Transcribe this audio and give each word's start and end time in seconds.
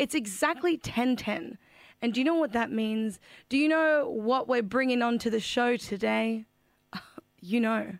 It's 0.00 0.14
exactly 0.14 0.76
1010. 0.76 1.58
And 2.00 2.14
do 2.14 2.20
you 2.20 2.24
know 2.24 2.36
what 2.36 2.52
that 2.52 2.72
means? 2.72 3.20
Do 3.50 3.58
you 3.58 3.68
know 3.68 4.08
what 4.08 4.48
we're 4.48 4.62
bringing 4.62 5.02
onto 5.02 5.28
the 5.28 5.40
show 5.40 5.76
today? 5.76 6.46
you 7.40 7.60
know. 7.60 7.92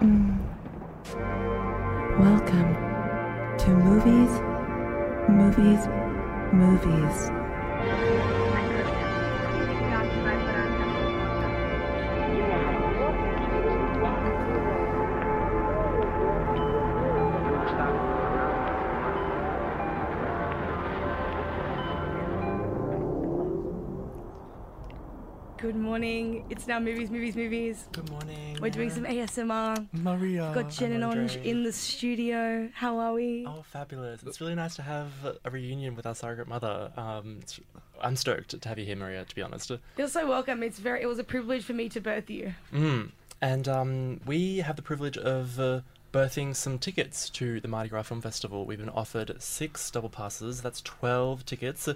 Mm. 0.00 0.40
Welcome 2.18 2.74
to 3.58 3.68
Movies, 3.68 4.40
Movies, 5.28 5.86
Movies. 6.52 7.39
Morning. 26.00 26.46
It's 26.48 26.66
now 26.66 26.80
movies, 26.80 27.10
movies, 27.10 27.36
movies. 27.36 27.86
Good 27.92 28.08
morning. 28.08 28.56
We're 28.58 28.70
doing 28.70 28.88
some 28.88 29.04
ASMR. 29.04 29.86
Maria. 29.92 30.50
Got 30.54 30.70
Jen 30.70 30.92
and 30.92 31.04
Orange 31.04 31.36
in 31.36 31.62
the 31.62 31.74
studio. 31.74 32.70
How 32.72 32.98
are 32.98 33.12
we? 33.12 33.44
Oh, 33.46 33.62
fabulous! 33.70 34.22
It's 34.22 34.40
really 34.40 34.54
nice 34.54 34.74
to 34.76 34.82
have 34.82 35.10
a 35.44 35.50
reunion 35.50 35.94
with 35.96 36.06
our 36.06 36.14
surrogate 36.14 36.48
mother. 36.48 36.90
Um, 36.96 37.40
I'm 38.00 38.16
stoked 38.16 38.58
to 38.58 38.66
have 38.66 38.78
you 38.78 38.86
here, 38.86 38.96
Maria. 38.96 39.26
To 39.26 39.34
be 39.34 39.42
honest. 39.42 39.70
You're 39.98 40.08
so 40.08 40.26
welcome. 40.26 40.62
It's 40.62 40.78
very. 40.78 41.02
It 41.02 41.06
was 41.06 41.18
a 41.18 41.24
privilege 41.24 41.64
for 41.64 41.74
me 41.74 41.90
to 41.90 42.00
birth 42.00 42.30
you. 42.30 42.54
Mm. 42.72 43.10
And 43.42 43.68
um, 43.68 44.20
we 44.24 44.58
have 44.58 44.76
the 44.76 44.82
privilege 44.82 45.18
of 45.18 45.60
uh, 45.60 45.80
birthing 46.14 46.56
some 46.56 46.78
tickets 46.78 47.28
to 47.30 47.60
the 47.60 47.68
Mardi 47.68 47.90
Gras 47.90 48.04
Film 48.04 48.22
Festival. 48.22 48.64
We've 48.64 48.78
been 48.78 48.88
offered 48.88 49.36
six 49.42 49.90
double 49.90 50.08
passes. 50.08 50.62
That's 50.62 50.80
twelve 50.80 51.44
tickets. 51.44 51.90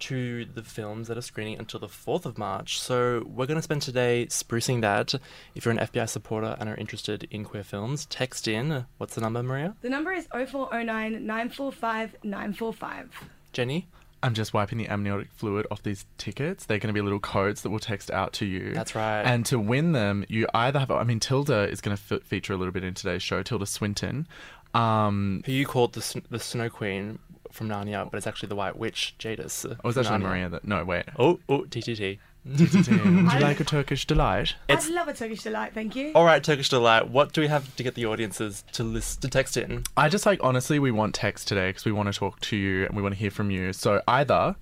To 0.00 0.44
the 0.44 0.62
films 0.62 1.08
that 1.08 1.16
are 1.16 1.22
screening 1.22 1.58
until 1.58 1.80
the 1.80 1.86
4th 1.88 2.26
of 2.26 2.36
March. 2.36 2.78
So, 2.80 3.24
we're 3.26 3.46
going 3.46 3.56
to 3.56 3.62
spend 3.62 3.82
today 3.82 4.26
sprucing 4.28 4.82
that. 4.82 5.14
If 5.54 5.64
you're 5.64 5.72
an 5.72 5.78
FBI 5.78 6.08
supporter 6.08 6.54
and 6.60 6.68
are 6.68 6.74
interested 6.76 7.26
in 7.30 7.44
queer 7.44 7.64
films, 7.64 8.06
text 8.06 8.46
in. 8.46 8.84
What's 8.98 9.14
the 9.14 9.22
number, 9.22 9.42
Maria? 9.42 9.74
The 9.80 9.88
number 9.88 10.12
is 10.12 10.26
0409 10.32 11.26
945 11.26 12.16
945. 12.22 13.10
Jenny? 13.52 13.86
I'm 14.22 14.34
just 14.34 14.52
wiping 14.52 14.78
the 14.78 14.88
amniotic 14.88 15.28
fluid 15.32 15.66
off 15.70 15.82
these 15.82 16.04
tickets. 16.18 16.66
They're 16.66 16.78
going 16.78 16.92
to 16.92 16.98
be 16.98 17.02
little 17.02 17.20
codes 17.20 17.62
that 17.62 17.70
we'll 17.70 17.78
text 17.78 18.10
out 18.10 18.32
to 18.34 18.46
you. 18.46 18.72
That's 18.72 18.94
right. 18.94 19.22
And 19.22 19.46
to 19.46 19.58
win 19.58 19.92
them, 19.92 20.24
you 20.28 20.46
either 20.52 20.78
have. 20.78 20.90
I 20.90 21.04
mean, 21.04 21.20
Tilda 21.20 21.68
is 21.68 21.80
going 21.80 21.96
to 21.96 22.16
f- 22.16 22.22
feature 22.22 22.52
a 22.52 22.56
little 22.56 22.72
bit 22.72 22.82
in 22.82 22.94
today's 22.94 23.22
show. 23.22 23.42
Tilda 23.42 23.66
Swinton. 23.66 24.26
Um, 24.74 25.42
who 25.46 25.52
you 25.52 25.64
called 25.66 25.94
the 25.94 26.02
sn- 26.02 26.24
the 26.30 26.38
Snow 26.38 26.68
Queen 26.68 27.18
from 27.52 27.68
Narnia, 27.68 28.10
but 28.10 28.16
it's 28.16 28.26
actually 28.26 28.48
the 28.48 28.56
White 28.56 28.76
Witch 28.78 29.14
Jadis. 29.18 29.64
uh, 29.64 29.74
oh, 29.82 29.88
was 29.88 29.94
from 29.94 30.04
actually 30.06 30.18
Narnia. 30.18 30.22
Maria. 30.22 30.48
That 30.50 30.64
no, 30.66 30.84
wait. 30.84 31.04
Oh, 31.18 31.38
oh, 31.48 31.60
TTT. 31.62 32.18
Would 32.46 32.60
you 32.74 33.40
like 33.40 33.58
a 33.58 33.64
Turkish 33.64 34.06
delight? 34.06 34.54
It's- 34.68 34.86
I'd 34.86 34.94
love 34.94 35.08
a 35.08 35.12
Turkish 35.14 35.42
delight, 35.42 35.74
thank 35.74 35.96
you. 35.96 36.12
All 36.14 36.24
right, 36.24 36.42
Turkish 36.44 36.68
delight. 36.68 37.08
What 37.08 37.32
do 37.32 37.40
we 37.40 37.48
have 37.48 37.74
to 37.74 37.82
get 37.82 37.94
the 37.96 38.06
audiences 38.06 38.62
to 38.72 38.84
list 38.84 39.22
to 39.22 39.28
text 39.28 39.56
in? 39.56 39.82
I 39.96 40.08
just 40.08 40.26
like 40.26 40.38
honestly, 40.44 40.78
we 40.78 40.92
want 40.92 41.14
text 41.16 41.48
today 41.48 41.70
because 41.70 41.84
we 41.84 41.90
want 41.90 42.12
to 42.12 42.16
talk 42.16 42.38
to 42.42 42.56
you 42.56 42.86
and 42.86 42.94
we 42.94 43.02
want 43.02 43.14
to 43.16 43.18
hear 43.18 43.32
from 43.32 43.50
you. 43.50 43.72
So 43.72 44.00
either 44.06 44.54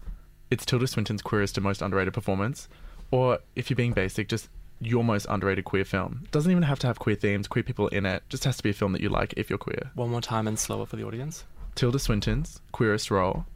it's 0.51 0.65
Tilda 0.65 0.87
Swinton's 0.87 1.21
queerest 1.21 1.59
and 1.59 1.65
most 1.65 1.83
underrated 1.83 2.15
performance, 2.15 2.69
or 3.11 3.41
if 3.55 3.69
you're 3.69 3.77
being 3.77 3.93
basic, 3.93 4.29
just 4.29 4.49
your 4.81 5.05
most 5.05 5.27
underrated 5.29 5.65
queer 5.65 5.85
film. 5.85 6.25
Doesn't 6.31 6.51
even 6.51 6.63
have 6.63 6.79
to 6.81 6.87
have 6.87 6.99
queer 6.99 7.17
themes, 7.17 7.49
queer 7.49 7.63
people 7.63 7.89
in 7.89 8.07
it. 8.07 8.23
Just 8.31 8.45
has 8.45 8.57
to 8.57 8.63
be 8.63 8.71
a 8.71 8.75
film 8.75 8.93
that 8.93 9.03
you 9.03 9.09
like 9.11 9.35
if 9.37 9.51
you're 9.51 9.59
queer. 9.59 9.91
One 9.95 10.11
more 10.11 10.21
time 10.23 10.49
and 10.49 10.59
slower 10.59 10.87
for 10.87 10.97
the 10.97 11.05
audience. 11.05 11.45
Tilda 11.75 11.99
Swinton's 11.99 12.61
queerest 12.73 13.11
role, 13.11 13.47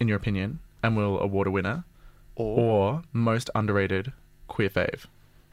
in 0.00 0.08
your 0.08 0.16
opinion, 0.16 0.58
and 0.82 0.96
will 0.96 1.18
award 1.20 1.46
a 1.46 1.50
winner, 1.50 1.84
Or, 2.36 2.58
or 2.58 3.02
most 3.12 3.50
underrated 3.54 4.12
queer 4.48 4.68
fave 4.68 5.06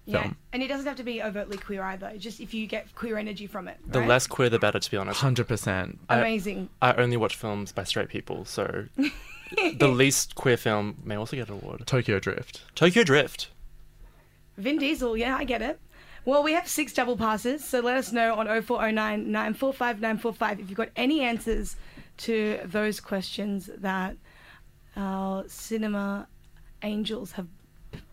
yeah, 0.05 0.21
film. 0.23 0.37
and 0.53 0.63
it 0.63 0.67
doesn't 0.67 0.87
have 0.87 0.97
to 0.97 1.03
be 1.03 1.21
overtly 1.21 1.57
queer 1.57 1.83
either. 1.83 2.13
Just 2.17 2.39
if 2.39 2.53
you 2.53 2.65
get 2.67 2.93
queer 2.95 3.17
energy 3.17 3.45
from 3.47 3.67
it. 3.67 3.77
the 3.85 3.99
right? 3.99 4.09
less 4.09 4.25
queer, 4.27 4.49
the 4.49 4.57
better. 4.59 4.79
To 4.79 4.91
be 4.91 4.97
honest, 4.97 5.19
Hundred 5.21 5.47
percent. 5.47 5.99
I- 6.09 6.19
Amazing. 6.19 6.69
I 6.81 6.93
only 6.93 7.17
watch 7.17 7.35
films 7.35 7.71
by 7.71 7.83
straight 7.83 8.09
people, 8.09 8.43
so 8.45 8.85
the 9.77 9.87
least 9.87 10.35
queer 10.35 10.57
film 10.57 10.97
may 11.03 11.15
also 11.15 11.35
get 11.35 11.47
an 11.49 11.55
award. 11.55 11.83
Tokyo 11.85 12.19
Drift. 12.19 12.61
Tokyo 12.75 13.03
Drift. 13.03 13.49
Vin 14.57 14.77
Diesel, 14.77 15.15
yeah, 15.15 15.37
I 15.37 15.43
get 15.45 15.61
it. 15.61 15.79
Well, 16.25 16.43
we 16.43 16.51
have 16.53 16.67
six 16.67 16.91
double 16.93 17.15
passes, 17.15 17.63
so 17.63 17.79
let 17.79 17.95
us 17.95 18.11
know 18.11 18.35
on 18.35 18.45
0409 18.47 19.31
945 19.31 20.01
945 20.01 20.59
if 20.59 20.69
you've 20.69 20.77
got 20.77 20.89
any 20.95 21.21
answers 21.21 21.75
to 22.19 22.59
those 22.65 22.99
questions 22.99 23.69
that 23.77 24.15
our 24.95 25.43
cinema 25.47 26.27
angels 26.83 27.31
have 27.33 27.47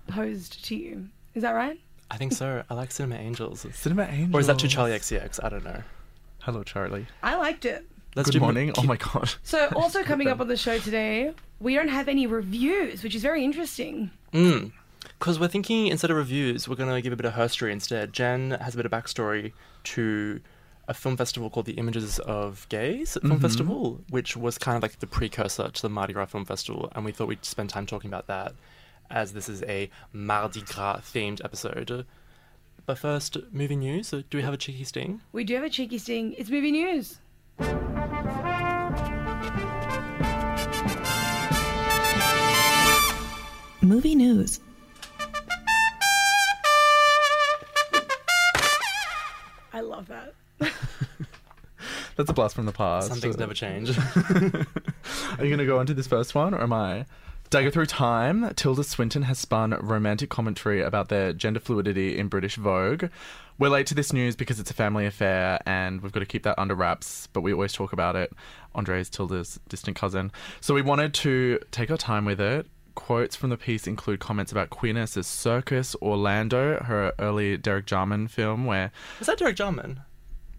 posed 0.07 0.65
to 0.67 0.77
you. 0.77 1.09
Is 1.35 1.43
that 1.43 1.53
right? 1.53 1.79
I 2.11 2.17
think 2.17 2.33
so. 2.33 2.63
I 2.71 2.75
like 2.75 2.93
Cinema 2.93 3.17
Angels. 3.17 3.67
Cinema 3.75 4.05
Angels. 4.05 4.35
Or 4.35 4.41
is 4.41 4.47
that 4.47 4.59
too 4.59 4.69
Charlie 4.69 4.93
XCX? 4.93 5.43
I 5.43 5.49
don't 5.49 5.65
know. 5.65 5.83
Hello, 6.41 6.63
Charlie. 6.63 7.07
I 7.23 7.37
liked 7.37 7.65
it. 7.65 7.85
Let's 8.15 8.31
Good 8.31 8.41
morning. 8.41 8.73
Oh 8.79 8.85
my 8.85 8.97
god. 8.97 9.31
So, 9.43 9.69
also 9.77 10.03
coming 10.03 10.29
up 10.29 10.41
on 10.41 10.49
the 10.49 10.57
show 10.57 10.79
today, 10.79 11.35
we 11.61 11.75
don't 11.75 11.89
have 11.89 12.09
any 12.09 12.27
reviews, 12.27 13.03
which 13.03 13.15
is 13.15 13.23
very 13.23 13.45
interesting. 13.45 14.11
Mm. 14.33 14.73
Because 15.19 15.39
we're 15.39 15.49
thinking 15.49 15.89
instead 15.89 16.11
of 16.11 16.17
reviews, 16.17 16.69
we're 16.69 16.77
going 16.77 16.95
to 16.95 17.03
give 17.03 17.13
a 17.13 17.17
bit 17.17 17.27
of 17.27 17.35
history 17.35 17.73
instead. 17.73 18.13
Jen 18.13 18.53
has 18.53 18.75
a 18.75 18.77
bit 18.77 18.87
of 18.87 18.93
backstory 18.93 19.53
to 19.85 20.41
a 20.89 20.95
film 20.95 21.17
festival 21.17 21.51
called 21.51 21.67
the 21.67 21.75
Images 21.75 22.19
of 22.21 22.67
Gays 22.69 23.15
Film 23.15 23.33
mm-hmm. 23.33 23.43
Festival, 23.43 24.01
which 24.11 24.37
was 24.37 24.57
kind 24.59 24.77
of 24.77 24.83
like 24.83 24.99
the 25.01 25.07
precursor 25.07 25.69
to 25.69 25.83
the 25.83 25.89
Mardi 25.89 26.13
Gras 26.13 26.27
Film 26.27 26.45
Festival. 26.45 26.91
And 26.95 27.05
we 27.05 27.13
thought 27.13 27.29
we'd 27.29 27.45
spend 27.45 27.71
time 27.71 27.87
talking 27.87 28.09
about 28.09 28.27
that 28.29 28.55
as 29.11 29.33
this 29.33 29.49
is 29.49 29.63
a 29.65 29.91
Mardi 30.13 30.63
Gras 30.63 30.99
themed 30.99 31.45
episode. 31.45 32.07
But 32.87 32.99
first, 32.99 33.37
movie 33.53 33.77
news. 33.77 34.11
Do 34.11 34.25
we 34.33 34.43
have 34.43 34.55
a 34.55 34.57
cheeky 34.57 34.85
sting? 34.85 35.21
We 35.33 35.43
do 35.43 35.55
have 35.55 35.65
a 35.65 35.71
cheeky 35.71 35.99
sting. 35.99 36.35
It's 36.39 36.51
movie 36.51 36.71
news. 36.71 37.19
Movie 43.83 44.15
news. 44.15 44.61
I 49.73 49.81
love 49.81 50.09
that. 50.09 50.35
That's 52.17 52.31
a 52.31 52.33
blast 52.33 52.55
from 52.55 52.67
the 52.67 52.73
past. 52.73 53.09
Some 53.09 53.21
things 53.21 53.37
never 53.37 53.55
change. 53.55 53.97
Are 53.99 55.45
you 55.45 55.49
going 55.49 55.59
to 55.59 55.67
go 55.67 55.79
on 55.79 55.87
to 55.87 55.95
this 55.95 56.07
first 56.07 56.35
one, 56.35 56.55
or 56.55 56.63
am 56.63 56.73
I? 56.73 57.05
Dagger 57.49 57.71
Through 57.71 57.87
Time, 57.87 58.53
Tilda 58.55 58.83
Swinton 58.83 59.23
has 59.23 59.39
spun 59.39 59.71
romantic 59.81 60.31
commentary 60.31 60.83
about 60.83 61.11
their 61.11 61.33
gender 61.33 61.61
fluidity 61.61 62.19
in 62.19 62.27
British 62.27 62.57
Vogue. 62.57 63.05
We're 63.59 63.69
late 63.69 63.87
to 63.87 63.95
this 63.95 64.13
news 64.13 64.35
because 64.35 64.59
it's 64.59 64.71
a 64.71 64.75
family 64.75 65.07
affair 65.07 65.61
and 65.65 66.01
we've 66.01 66.11
got 66.11 66.21
to 66.21 66.27
keep 66.27 66.43
that 66.43 66.59
under 66.59 66.75
wraps, 66.75 67.29
but 67.33 67.43
we 67.43 67.53
always 67.53 67.73
talk 67.73 67.93
about 67.93 68.17
it. 68.17 68.33
Andre 68.75 69.01
is 69.01 69.09
Tilda's 69.09 69.61
distant 69.69 69.97
cousin. 69.97 70.33
So 70.61 70.75
we 70.75 70.83
wanted 70.83 71.15
to 71.15 71.61
take 71.71 71.91
our 71.91 71.97
time 71.97 72.25
with 72.25 72.41
it. 72.41 72.67
Quotes 72.97 73.37
from 73.37 73.51
the 73.51 73.57
piece 73.57 73.87
include 73.87 74.19
comments 74.19 74.51
about 74.51 74.71
queerness 74.71 75.17
as 75.17 75.27
Circus 75.29 75.95
Orlando, 76.03 76.83
her 76.83 77.13
early 77.19 77.57
Derek 77.57 77.87
Jarman 77.87 78.27
film, 78.27 78.65
where... 78.65 78.91
Is 79.21 79.29
that 79.29 79.39
Derek 79.39 79.57
Jarman? 79.57 80.01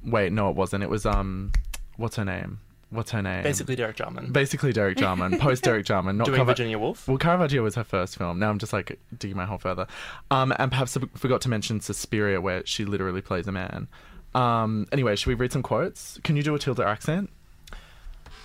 Wait, 0.05 0.31
no, 0.31 0.49
it 0.49 0.55
wasn't. 0.55 0.83
It 0.83 0.89
was 0.89 1.05
um, 1.05 1.51
what's 1.97 2.15
her 2.15 2.25
name? 2.25 2.59
What's 2.89 3.11
her 3.11 3.21
name? 3.21 3.43
Basically, 3.43 3.75
Derek 3.75 3.97
Jarman. 3.97 4.31
Basically, 4.31 4.71
Derek 4.71 4.97
Jarman, 4.97 5.37
post 5.39 5.63
Derek 5.63 5.85
Jarman, 5.85 6.17
not 6.17 6.25
Doing 6.27 6.39
Carava- 6.39 6.45
Virginia 6.45 6.79
Woolf? 6.79 7.05
Well, 7.07 7.17
Caravaggio 7.17 7.61
was 7.61 7.75
her 7.75 7.83
first 7.83 8.17
film. 8.17 8.39
Now 8.39 8.49
I'm 8.49 8.59
just 8.59 8.71
like 8.71 8.97
digging 9.17 9.35
my 9.35 9.45
hole 9.45 9.57
further. 9.57 9.87
Um, 10.31 10.53
and 10.57 10.71
perhaps 10.71 10.95
I 10.95 11.01
forgot 11.15 11.41
to 11.41 11.49
mention 11.49 11.81
Suspiria, 11.81 12.39
where 12.39 12.65
she 12.65 12.85
literally 12.85 13.21
plays 13.21 13.45
a 13.47 13.51
man. 13.51 13.89
Um, 14.33 14.87
anyway, 14.93 15.17
should 15.17 15.27
we 15.27 15.33
read 15.33 15.51
some 15.51 15.63
quotes? 15.63 16.19
Can 16.23 16.37
you 16.37 16.43
do 16.43 16.55
a 16.55 16.59
Tilda 16.59 16.85
accent? 16.87 17.29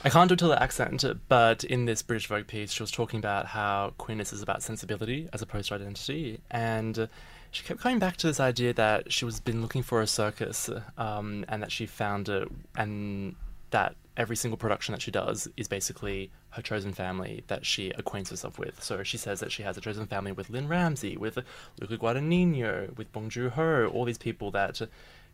I 0.05 0.11
can't 0.11 0.29
do 0.29 0.35
Tilda 0.35 0.61
accent, 0.61 1.05
but 1.29 1.63
in 1.63 1.85
this 1.85 2.03
British 2.03 2.27
Vogue 2.27 2.49
piece, 2.49 2.73
she 2.73 2.83
was 2.83 2.91
talking 2.91 3.19
about 3.21 3.47
how 3.47 3.95
queerness 3.99 4.33
is 4.33 4.43
about 4.43 4.61
sensibility 4.63 5.29
as 5.33 5.43
opposed 5.43 5.69
to 5.69 5.75
identity, 5.77 6.41
and 6.51 7.09
she 7.53 7.63
kept 7.63 7.81
coming 7.81 7.99
back 7.99 8.17
to 8.17 8.27
this 8.27 8.41
idea 8.41 8.73
that 8.73 9.13
she 9.13 9.25
was 9.25 9.39
been 9.39 9.63
looking 9.63 9.83
for 9.83 10.01
a 10.01 10.07
circus, 10.07 10.69
um, 10.99 11.45
and 11.49 11.63
that 11.63 11.71
she 11.71 11.87
found 11.87 12.29
it, 12.29 12.49
and 12.77 13.37
that 13.71 13.95
every 14.17 14.37
single 14.37 14.57
production 14.57 14.93
that 14.93 15.01
she 15.03 15.11
does 15.11 15.49
is 15.57 15.69
basically 15.69 16.31
her 16.51 16.63
chosen 16.63 16.93
family 16.93 17.45
that 17.47 17.65
she 17.65 17.91
acquaints 17.91 18.31
herself 18.31 18.59
with. 18.59 18.83
So 18.83 19.03
she 19.03 19.17
says 19.17 19.41
that 19.41 19.53
she 19.53 19.63
has 19.63 19.77
a 19.77 19.81
chosen 19.81 20.07
family 20.07 20.33
with 20.33 20.51
Lynne 20.51 20.69
Ramsay, 20.69 21.17
with 21.17 21.39
Luca 21.81 21.97
Guadagnino, 21.97 22.97
with 22.97 23.13
Bong 23.13 23.31
Joon-ho, 23.31 23.87
all 23.87 24.05
these 24.05 24.19
people 24.19 24.51
that 24.51 24.81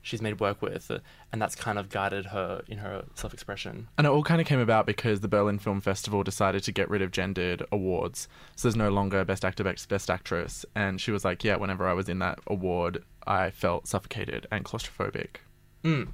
she's 0.03 0.23
made 0.23 0.41
work 0.41 0.63
with, 0.63 0.91
and 1.33 1.43
that's 1.43 1.55
kind 1.55 1.79
of 1.79 1.89
guided 1.89 2.27
her 2.27 2.63
in 2.69 2.79
her 2.79 3.05
self-expression. 3.15 3.89
And 3.99 4.07
it 4.07 4.11
all 4.11 4.23
kind 4.23 4.41
of 4.41 4.47
came 4.47 4.61
about 4.61 4.87
because 4.87 5.21
the 5.21 5.29
Berlin 5.29 5.59
Film 5.59 5.81
Festival 5.81 6.23
decided 6.23 6.63
to 6.65 6.73
get 6.73 6.89
rid 6.89 7.03
of 7.03 7.11
gendered 7.11 7.65
awards. 7.71 8.29
So 8.57 8.69
there's 8.69 8.77
no 8.77 8.91
longer 8.91 9.25
Best 9.25 9.45
Actor, 9.45 9.65
Best 9.65 9.89
Best 9.89 10.11
Actress. 10.11 10.65
And 10.75 11.01
she 11.01 11.11
was 11.11 11.25
like, 11.25 11.45
yeah, 11.45 11.57
whenever 11.57 11.87
I 11.87 11.93
was 11.93 12.09
in 12.09 12.19
that 12.21 12.39
award, 12.47 13.05
I 13.27 13.51
felt 13.51 13.87
suffocated 13.87 14.47
and 14.51 14.65
claustrophobic. 14.65 15.37
Mm. 15.85 16.09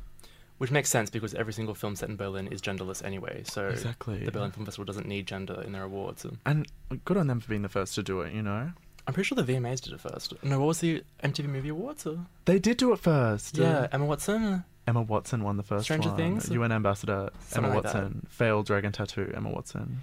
Which 0.58 0.70
makes 0.70 0.88
sense 0.88 1.10
because 1.10 1.34
every 1.34 1.52
single 1.52 1.74
film 1.74 1.96
set 1.96 2.08
in 2.08 2.16
Berlin 2.16 2.46
is 2.46 2.62
genderless 2.62 3.04
anyway. 3.04 3.42
So 3.44 3.68
Exactly. 3.68 4.24
the 4.24 4.30
Berlin 4.30 4.52
Film 4.52 4.64
Festival 4.64 4.84
doesn't 4.84 5.06
need 5.06 5.26
gender 5.26 5.60
in 5.62 5.72
their 5.72 5.82
awards. 5.82 6.24
And 6.46 6.66
good 7.04 7.16
on 7.16 7.26
them 7.26 7.40
for 7.40 7.48
being 7.48 7.62
the 7.62 7.68
first 7.68 7.94
to 7.96 8.02
do 8.02 8.20
it, 8.20 8.32
you 8.32 8.42
know? 8.42 8.72
I'm 9.06 9.12
pretty 9.14 9.26
sure 9.26 9.36
the 9.36 9.52
VMAs 9.52 9.80
did 9.80 9.92
it 9.92 10.00
first. 10.00 10.32
No, 10.42 10.58
what 10.60 10.66
was 10.66 10.80
the 10.80 11.02
MTV 11.22 11.46
Movie 11.46 11.68
Awards? 11.68 12.06
Or? 12.06 12.26
They 12.46 12.58
did 12.58 12.78
do 12.78 12.92
it 12.92 12.98
first. 12.98 13.58
Yeah, 13.58 13.86
Emma 13.92 14.06
Watson. 14.06 14.64
Emma 14.86 15.02
Watson 15.02 15.42
won 15.44 15.56
the 15.56 15.62
first 15.62 15.84
Stranger 15.84 16.08
one. 16.08 16.16
Things? 16.16 16.50
UN 16.50 16.72
ambassador 16.72 17.30
Something 17.40 17.64
Emma 17.64 17.74
like 17.74 17.84
that. 17.84 17.94
Watson. 17.94 18.26
Failed 18.30 18.66
dragon 18.66 18.92
tattoo 18.92 19.32
Emma 19.34 19.50
Watson. 19.50 20.02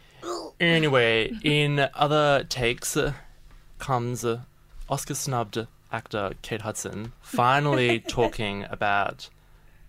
Anyway, 0.60 1.32
in 1.44 1.88
other 1.96 2.44
takes 2.48 2.96
uh, 2.96 3.14
comes 3.80 4.24
uh, 4.24 4.42
Oscar 4.90 5.16
snubbed 5.16 5.66
actor 5.92 6.32
Kate 6.42 6.62
Hudson 6.62 7.12
finally 7.22 8.00
talking 8.08 8.66
about 8.70 9.30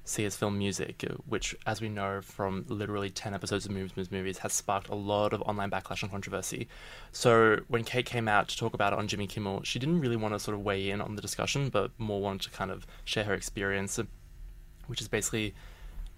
Sia's 0.05 0.37
film 0.37 0.59
music, 0.59 1.05
uh, 1.09 1.15
which, 1.27 1.55
as 1.65 1.81
we 1.81 1.89
know 1.89 2.21
from 2.21 2.65
literally 2.69 3.09
10 3.09 3.35
episodes 3.35 3.67
of 3.67 3.71
Movies, 3.71 3.97
Movies, 3.97 4.11
Movies, 4.11 4.39
has 4.39 4.53
sparked 4.53 4.89
a 4.89 4.95
lot 4.95 5.33
of 5.33 5.43
online 5.43 5.71
backlash 5.71 6.03
and 6.03 6.11
controversy. 6.11 6.67
So 7.13 7.61
when 7.69 7.85
Kate 7.85 8.05
came 8.07 8.27
out 8.27 8.49
to 8.49 8.57
talk 8.57 8.75
about 8.75 8.93
it 8.93 8.99
on 8.99 9.07
Jimmy 9.07 9.27
Kimmel, 9.27 9.63
she 9.63 9.79
didn't 9.79 10.01
really 10.01 10.17
want 10.17 10.35
to 10.35 10.41
sort 10.41 10.57
of 10.57 10.65
weigh 10.65 10.91
in 10.91 11.01
on 11.01 11.15
the 11.15 11.23
discussion, 11.23 11.69
but 11.69 11.91
more 11.99 12.21
wanted 12.21 12.43
to 12.43 12.51
kind 12.51 12.71
of 12.71 12.87
share 13.05 13.25
her 13.25 13.35
experience, 13.35 13.99
uh, 13.99 14.05
which 14.89 15.01
is 15.01 15.09
basically 15.09 15.55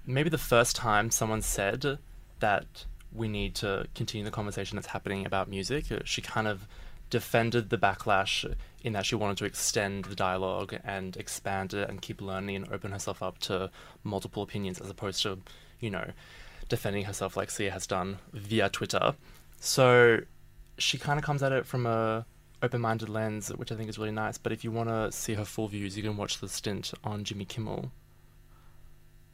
maybe 0.07 0.31
the 0.31 0.39
first 0.39 0.77
time 0.77 1.11
someone 1.11 1.43
said 1.43 1.99
that 2.41 2.87
we 3.13 3.29
need 3.29 3.55
to 3.55 3.87
continue 3.95 4.25
the 4.25 4.31
conversation 4.31 4.77
that's 4.77 4.89
happening 4.89 5.25
about 5.27 5.49
music. 5.49 5.93
Uh, 5.93 5.99
She 6.05 6.23
kind 6.23 6.49
of 6.49 6.67
defended 7.15 7.71
the 7.71 7.79
backlash 7.79 8.45
in 8.83 8.93
that 8.93 9.07
she 9.07 9.15
wanted 9.15 9.37
to 9.37 9.45
extend 9.45 10.05
the 10.07 10.17
dialogue 10.17 10.75
and 10.83 11.17
expand 11.17 11.73
it 11.73 11.89
and 11.89 12.03
keep 12.03 12.21
learning 12.21 12.57
and 12.57 12.73
open 12.73 12.91
herself 12.91 13.23
up 13.23 13.39
to 13.39 13.71
multiple 14.03 14.43
opinions 14.43 14.81
as 14.81 14.91
opposed 14.91 15.23
to, 15.23 15.39
you 15.79 15.91
know, 15.91 16.11
defending 16.69 17.05
herself 17.05 17.37
like 17.37 17.53
Sia 17.53 17.71
has 17.71 17.87
done 17.87 18.19
via 18.33 18.69
Twitter. 18.69 19.15
So 19.61 20.23
she 20.77 20.99
kind 20.99 21.21
of 21.21 21.25
comes 21.25 21.41
at 21.41 21.53
it 21.53 21.67
from 21.67 21.87
a 21.87 22.27
open-minded 22.65 23.09
lens, 23.09 23.51
which 23.51 23.71
I 23.71 23.77
think 23.77 23.89
is 23.89 23.97
really 23.97 24.11
nice. 24.11 24.37
But 24.37 24.51
if 24.51 24.65
you 24.65 24.73
want 24.73 24.89
to 24.89 25.13
see 25.13 25.35
her 25.35 25.45
full 25.45 25.69
views, 25.69 25.97
you 25.97 26.03
can 26.03 26.17
watch 26.17 26.41
the 26.41 26.49
stint 26.49 26.93
on 27.05 27.23
Jimmy 27.23 27.45
Kimmel. 27.45 27.93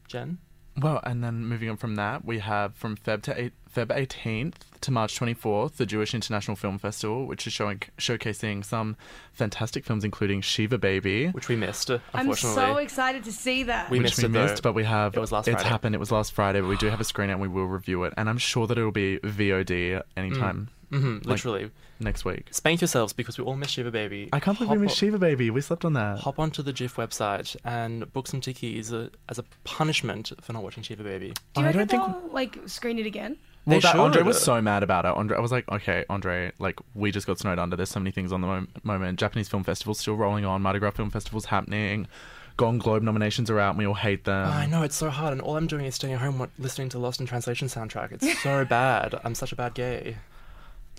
Jen? 0.07 0.37
Well, 0.77 1.01
and 1.03 1.23
then 1.23 1.45
moving 1.47 1.69
on 1.69 1.77
from 1.77 1.97
that, 1.97 2.25
we 2.25 2.39
have 2.39 2.75
from 2.75 2.97
Feb 2.97 3.23
to 3.23 3.39
eight, 3.41 3.53
Feb 3.75 3.87
18th 3.89 4.55
to 4.81 4.91
March 4.91 5.19
24th, 5.19 5.77
the 5.77 5.85
Jewish 5.85 6.15
International 6.15 6.57
Film 6.57 6.79
Festival, 6.79 7.27
which 7.27 7.47
is 7.47 7.53
showing 7.53 7.81
showcasing 7.99 8.65
some 8.65 8.97
fantastic 9.33 9.85
films, 9.85 10.05
including 10.05 10.41
Shiva 10.41 10.79
Baby, 10.79 11.29
which 11.29 11.49
we 11.49 11.57
missed, 11.57 11.91
uh, 11.91 11.99
I'm 12.15 12.21
unfortunately. 12.21 12.55
so 12.63 12.77
excited 12.79 13.25
to 13.25 13.33
see 13.33 13.65
that. 13.65 13.91
We 13.91 13.99
which 13.99 14.05
missed 14.05 14.19
we 14.19 14.25
it, 14.25 14.33
though. 14.33 14.47
missed, 14.47 14.63
but 14.63 14.73
we 14.75 14.85
have. 14.85 15.15
It 15.17 15.21
was 15.21 15.33
last 15.33 15.49
It's 15.49 15.57
Friday. 15.57 15.69
happened. 15.69 15.95
It 15.95 15.99
was 15.99 16.13
last 16.13 16.33
Friday, 16.33 16.61
but 16.61 16.69
we 16.69 16.77
do 16.77 16.87
have 16.87 17.01
a 17.01 17.05
screen 17.05 17.31
and 17.31 17.41
we 17.41 17.49
will 17.49 17.67
review 17.67 18.05
it. 18.05 18.15
And 18.17 18.29
I'm 18.29 18.39
sure 18.39 18.67
that 18.67 18.79
it 18.79 18.85
will 18.85 18.91
be 18.93 19.19
VOD 19.19 20.03
anytime 20.17 20.69
hmm 20.91 21.15
Like- 21.17 21.27
literally. 21.27 21.71
next 22.01 22.25
week. 22.25 22.47
Spank 22.51 22.81
yourselves 22.81 23.13
because 23.13 23.39
we 23.39 23.45
all 23.45 23.57
missed 23.57 23.73
Shiva 23.73 23.91
Baby. 23.91 24.29
I 24.33 24.41
can't 24.41 24.57
believe 24.59 24.69
Hop 24.69 24.77
we 24.79 24.83
missed 24.85 24.95
on- 24.95 25.09
Shiva 25.09 25.19
Baby. 25.19 25.51
We 25.51 25.61
slept 25.61 25.85
on 25.85 25.93
that. 25.95 26.19
Hop 26.21 26.39
onto 26.39 26.63
the 26.63 26.73
JIFF 26.73 26.97
website 26.97 27.57
and 27.65 28.13
book 28.13 28.27
some 28.27 28.41
tickets 28.41 28.93
uh, 28.93 29.09
as 29.29 29.39
a 29.39 29.45
punishment 29.65 30.33
for 30.41 30.53
not 30.53 30.63
watching 30.63 30.83
Shiva 30.83 31.03
Baby. 31.03 31.33
Do 31.55 31.61
you 31.63 31.67
I 31.69 31.73
don't 31.73 31.89
think- 31.91 32.33
like 32.33 32.59
screen 32.67 32.99
it 32.99 33.07
again? 33.07 33.37
Well, 33.67 33.77
They 33.79 33.81
that, 33.83 33.95
Andre 33.97 34.21
should. 34.21 34.27
was 34.27 34.43
so 34.43 34.61
mad 34.63 34.83
about 34.83 35.05
it. 35.05 35.09
Andre, 35.15 35.37
I 35.37 35.41
was 35.41 35.53
like, 35.53 35.69
okay, 35.71 36.05
Andre, 36.09 36.51
like 36.59 36.81
we 36.95 37.11
just 37.11 37.27
got 37.27 37.39
snowed 37.39 37.59
under. 37.59 37.77
There's 37.77 37.91
so 37.91 38.01
many 38.01 38.11
things 38.11 38.33
on 38.33 38.41
the 38.41 38.47
mo- 38.47 38.67
moment. 38.83 39.19
Japanese 39.21 39.49
film 39.51 39.65
festival's 39.65 40.01
still 40.01 40.17
rolling 40.17 40.47
on. 40.47 40.63
Mardi 40.63 40.79
Gras 40.79 40.93
film 40.93 41.11
festival's 41.11 41.45
happening. 41.45 42.09
Golden 42.57 42.79
Globe 42.79 43.03
nominations 43.03 43.49
are 43.51 43.59
out, 43.61 43.71
and 43.71 43.79
we 43.79 43.87
all 43.87 43.95
hate 43.95 44.25
them. 44.25 44.49
I 44.49 44.67
know 44.67 44.83
it's 44.83 44.97
so 44.97 45.09
hard, 45.11 45.33
and 45.33 45.41
all 45.43 45.57
I'm 45.57 45.67
doing 45.67 45.85
is 45.85 45.95
staying 45.95 46.15
at 46.15 46.21
home 46.21 46.47
listening 46.59 46.89
to 46.91 46.99
Lost 46.99 47.21
in 47.21 47.27
Translation 47.27 47.69
soundtrack. 47.69 48.13
It's 48.13 48.43
so 48.43 48.65
bad. 48.69 49.19
I'm 49.25 49.35
such 49.35 49.53
a 49.53 49.57
bad 49.57 49.75
gay. 49.75 50.17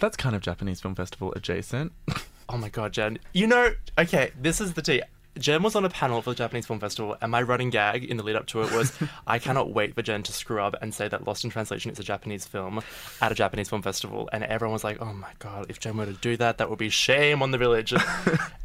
That's 0.01 0.17
kind 0.17 0.35
of 0.35 0.41
Japanese 0.41 0.81
film 0.81 0.95
festival 0.95 1.31
adjacent. 1.35 1.93
Oh 2.53 2.57
my 2.57 2.67
god, 2.67 2.91
Jen. 2.91 3.17
You 3.31 3.47
know, 3.47 3.71
okay, 3.97 4.31
this 4.37 4.59
is 4.59 4.73
the 4.73 4.81
tea. 4.81 5.01
Jen 5.39 5.63
was 5.63 5.73
on 5.77 5.85
a 5.85 5.89
panel 5.89 6.21
for 6.21 6.31
the 6.31 6.35
Japanese 6.35 6.65
Film 6.65 6.81
Festival, 6.81 7.15
and 7.21 7.31
my 7.31 7.41
running 7.41 7.69
gag 7.69 8.03
in 8.03 8.17
the 8.17 8.23
lead 8.23 8.35
up 8.35 8.45
to 8.47 8.61
it 8.63 8.73
was 8.73 8.91
I 9.27 9.39
cannot 9.39 9.71
wait 9.73 9.95
for 9.95 10.01
Jen 10.01 10.21
to 10.23 10.33
screw 10.33 10.61
up 10.61 10.75
and 10.81 10.93
say 10.93 11.07
that 11.07 11.25
Lost 11.25 11.45
in 11.45 11.49
Translation 11.49 11.91
is 11.91 11.99
a 11.99 12.03
Japanese 12.03 12.45
film 12.45 12.81
at 13.21 13.31
a 13.31 13.35
Japanese 13.35 13.69
film 13.69 13.81
festival. 13.81 14.29
And 14.33 14.43
everyone 14.43 14.73
was 14.73 14.83
like, 14.83 14.97
oh 15.01 15.13
my 15.13 15.29
god, 15.39 15.67
if 15.69 15.79
Jen 15.79 15.95
were 15.95 16.07
to 16.07 16.11
do 16.11 16.35
that, 16.35 16.57
that 16.57 16.69
would 16.69 16.77
be 16.79 16.89
shame 16.89 17.41
on 17.41 17.51
the 17.51 17.57
village. 17.57 17.93
Was 17.93 17.99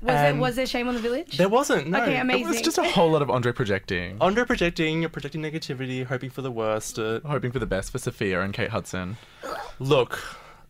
there 0.02 0.34
was 0.34 0.56
there 0.56 0.66
shame 0.66 0.88
on 0.88 0.94
the 0.94 1.00
village? 1.00 1.36
There 1.36 1.48
wasn't, 1.48 1.86
no. 1.88 2.02
Okay, 2.02 2.18
it 2.18 2.46
was 2.46 2.60
just 2.60 2.78
a 2.78 2.84
whole 2.84 3.10
lot 3.12 3.22
of 3.22 3.30
Andre 3.30 3.52
projecting, 3.52 4.16
Andre 4.20 4.44
projecting, 4.44 5.08
projecting 5.10 5.42
negativity, 5.42 6.04
hoping 6.04 6.30
for 6.30 6.42
the 6.42 6.50
worst. 6.50 6.98
Uh, 6.98 7.20
hoping 7.24 7.52
for 7.52 7.60
the 7.60 7.66
best 7.66 7.92
for 7.92 7.98
Sophia 7.98 8.40
and 8.42 8.52
Kate 8.52 8.70
Hudson. 8.70 9.16
look, 9.78 10.18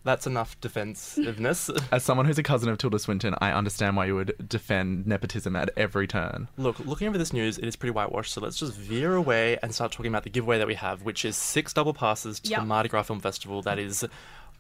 that's 0.07 0.27
enough 0.27 0.59
defensiveness. 0.63 1.69
As 1.93 2.03
someone 2.03 2.25
who's 2.25 2.39
a 2.39 2.43
cousin 2.43 2.71
of 2.71 2.79
Tilda 2.79 2.99
Swinton, 2.99 3.35
I 3.43 3.53
understand 3.53 3.97
why 3.97 4.07
you 4.07 4.15
would 4.15 4.35
defend 4.49 5.07
nepotism 5.07 5.55
at 5.57 5.69
every 5.77 6.07
turn. 6.07 6.49
Look, 6.57 6.79
looking 6.81 7.09
over 7.09 7.19
this 7.19 7.33
news, 7.35 7.59
it 7.59 7.67
is 7.67 7.77
pretty 7.77 7.93
whitewashed, 7.93 8.33
so 8.33 8.41
let's 8.41 8.59
just 8.59 8.73
veer 8.75 9.15
away 9.15 9.59
and 9.63 9.75
start 9.75 9.93
talking 9.93 10.11
about 10.11 10.23
the 10.25 10.31
giveaway 10.31 10.57
that 10.59 10.67
we 10.67 10.75
have, 10.77 11.03
which 11.03 11.25
is 11.27 11.37
six 11.37 11.73
double 11.75 11.93
passes 11.93 12.41
to 12.41 12.51
Yep. 12.51 12.61
the 12.61 12.65
Mardi 12.67 12.89
Gras 12.89 13.03
Film 13.03 13.21
Festival 13.21 13.61
that 13.63 13.79
is 13.79 14.07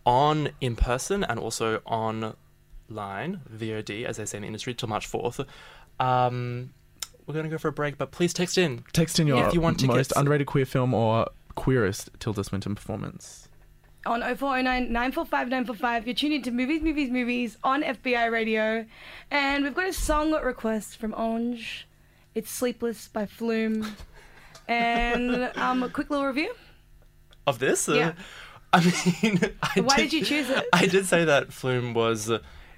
on 0.04 0.50
in 0.60 0.76
person 0.76 1.24
and 1.24 1.38
also 1.40 1.80
online, 1.86 3.40
VOD, 3.52 4.04
as 4.04 4.16
they 4.18 4.24
say 4.24 4.38
in 4.38 4.42
the 4.42 4.46
industry, 4.46 4.74
till 4.74 4.88
March 4.88 5.10
4th. 5.10 5.46
Um, 5.98 6.72
we're 7.26 7.34
going 7.34 7.44
to 7.44 7.50
go 7.50 7.58
for 7.58 7.68
a 7.68 7.72
break, 7.72 7.98
but 7.98 8.10
please 8.12 8.32
text 8.32 8.56
in. 8.58 8.84
Text 8.92 9.18
in 9.18 9.26
your 9.26 9.44
If 9.46 9.54
you 9.54 9.60
want 9.60 9.82
most 9.82 9.92
tickets. 10.08 10.12
underrated 10.16 10.46
queer 10.46 10.64
film 10.66 10.94
or 10.94 11.28
queerest 11.56 12.10
Tilda 12.20 12.44
Swinton 12.44 12.74
performance. 12.74 13.45
On 14.06 14.20
0409 14.22 14.92
945 14.92 15.48
945. 15.48 16.06
You're 16.06 16.14
tuned 16.14 16.34
into 16.34 16.50
Movies, 16.50 16.82
Movies, 16.82 17.10
Movies 17.10 17.58
on 17.64 17.82
FBI 17.82 18.30
Radio. 18.30 18.86
And 19.30 19.64
we've 19.64 19.74
got 19.74 19.88
a 19.88 19.92
song 19.92 20.32
request 20.32 20.96
from 20.96 21.14
Orange. 21.14 21.86
It's 22.34 22.50
Sleepless 22.50 23.08
by 23.08 23.26
Flume. 23.26 23.86
And 24.68 25.52
um, 25.54 25.84
a 25.84 25.88
quick 25.88 26.10
little 26.10 26.26
review. 26.26 26.52
Of 27.46 27.60
this? 27.60 27.88
Uh, 27.88 27.94
Yeah. 27.94 28.12
I 28.72 28.80
mean, 29.22 29.40
I 29.62 29.80
Why 29.80 29.96
did 29.96 30.12
you 30.12 30.24
choose 30.24 30.50
it? 30.50 30.66
I 30.72 30.86
did 30.86 31.06
say 31.06 31.24
that 31.24 31.52
Flume 31.52 31.94
was 31.94 32.30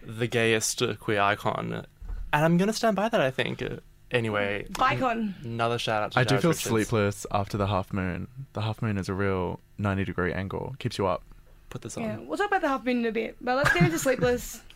the 0.03 0.27
gayest 0.27 0.83
queer 1.01 1.21
icon, 1.21 1.87
and 2.31 2.45
I'm 2.45 2.59
going 2.59 2.69
to 2.69 2.75
stand 2.75 2.95
by 2.95 3.09
that, 3.09 3.21
I 3.21 3.31
think. 3.31 3.63
Anyway, 4.11 4.67
Bicon. 4.71 5.35
another 5.43 5.79
shout 5.79 6.03
out 6.03 6.13
to 6.13 6.19
I 6.21 6.25
do 6.25 6.37
feel 6.39 6.51
Richards. 6.51 6.69
sleepless 6.69 7.27
after 7.33 7.57
the 7.57 7.67
half 7.67 7.93
moon. 7.93 8.29
The 8.53 8.61
half 8.61 8.83
moon 8.83 8.99
is 8.99 9.09
a 9.09 9.15
real 9.15 9.61
90 9.79 10.05
degree 10.05 10.33
angle. 10.33 10.75
Keeps 10.79 10.99
you 10.99 11.07
up. 11.07 11.23
Put 11.71 11.83
this 11.83 11.97
on. 11.97 12.03
Yeah, 12.05 12.17
we'll 12.19 12.39
talk 12.39 12.49
about 12.49 12.63
the 12.63 12.69
half 12.69 12.85
moon 12.85 12.99
in 13.01 13.07
a 13.07 13.13
bit. 13.13 13.37
But 13.41 13.57
let's 13.57 13.73
get 13.73 13.83
into 13.85 13.99
Sleepless. 13.99 14.61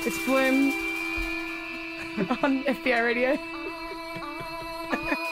It's 0.00 0.16
Flume 0.18 0.70
on 2.42 2.64
FBI 2.64 3.02
Radio. 3.04 3.38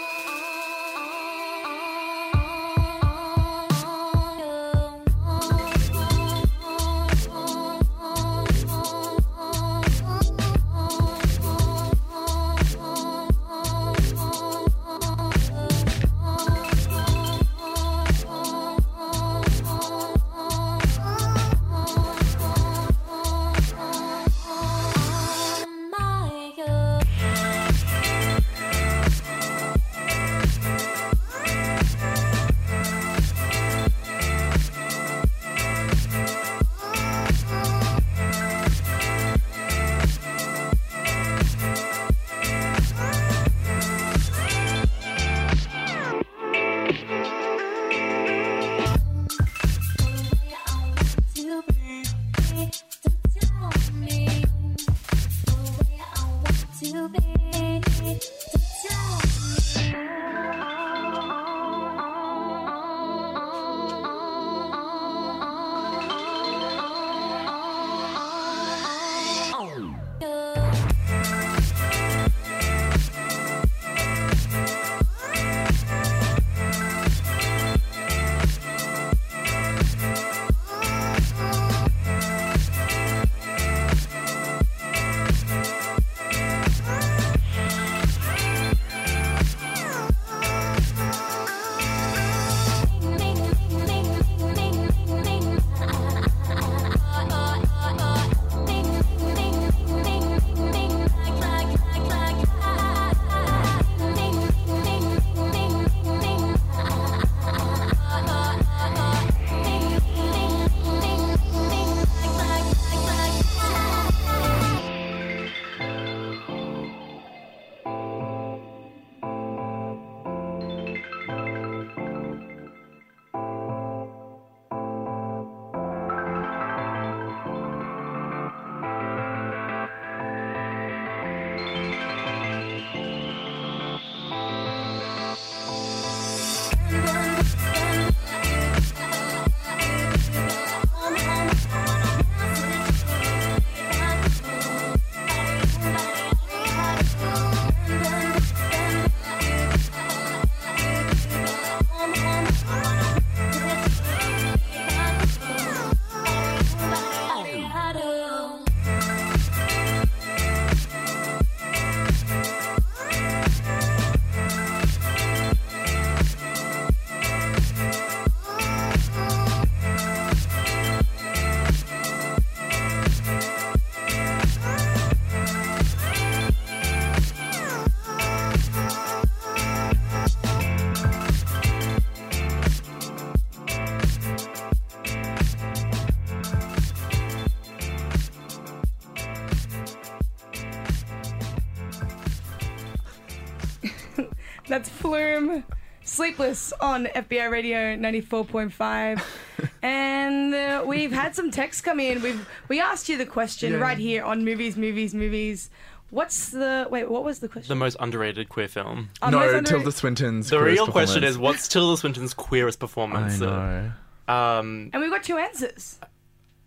That's 195.10 195.38
Flume. 195.40 195.64
Sleepless 196.04 196.72
on 196.80 197.06
FBI 197.06 197.50
Radio 197.50 197.96
94.5. 197.96 199.20
and 199.82 200.54
uh, 200.54 200.84
we've 200.86 201.10
had 201.12 201.34
some 201.34 201.50
texts 201.50 201.80
come 201.82 201.98
in. 201.98 202.22
We've 202.22 202.48
we 202.68 202.80
asked 202.80 203.08
you 203.08 203.16
the 203.18 203.26
question 203.26 203.72
Yeah. 203.72 203.78
right 203.78 203.98
here 203.98 204.22
on 204.24 204.44
movies, 204.44 204.76
movies, 204.76 205.14
movies. 205.14 205.68
What's 206.10 206.50
the 206.50 206.86
wait? 206.90 207.10
What 207.10 207.24
was 207.24 207.40
the 207.40 207.48
question? 207.48 207.68
The 207.68 207.74
most 207.74 207.96
underrated 207.98 208.48
queer 208.48 208.68
film. 208.68 209.08
Oh, 209.20 209.30
no, 209.30 209.38
most 209.40 209.54
under- 209.54 209.68
Tilda 209.70 209.90
Swinton's. 209.92 210.50
The 210.50 210.60
real 210.62 210.86
question 210.86 211.24
is, 211.24 211.36
what's 211.36 211.66
Tilda 211.66 211.96
Swinton's 211.96 212.34
queerest 212.34 212.78
I 212.78 212.80
performance? 212.80 213.40
know. 213.40 213.90
Um, 214.28 214.90
And 214.92 215.02
we've 215.02 215.10
got 215.10 215.24
two 215.24 215.36
answers. 215.38 215.98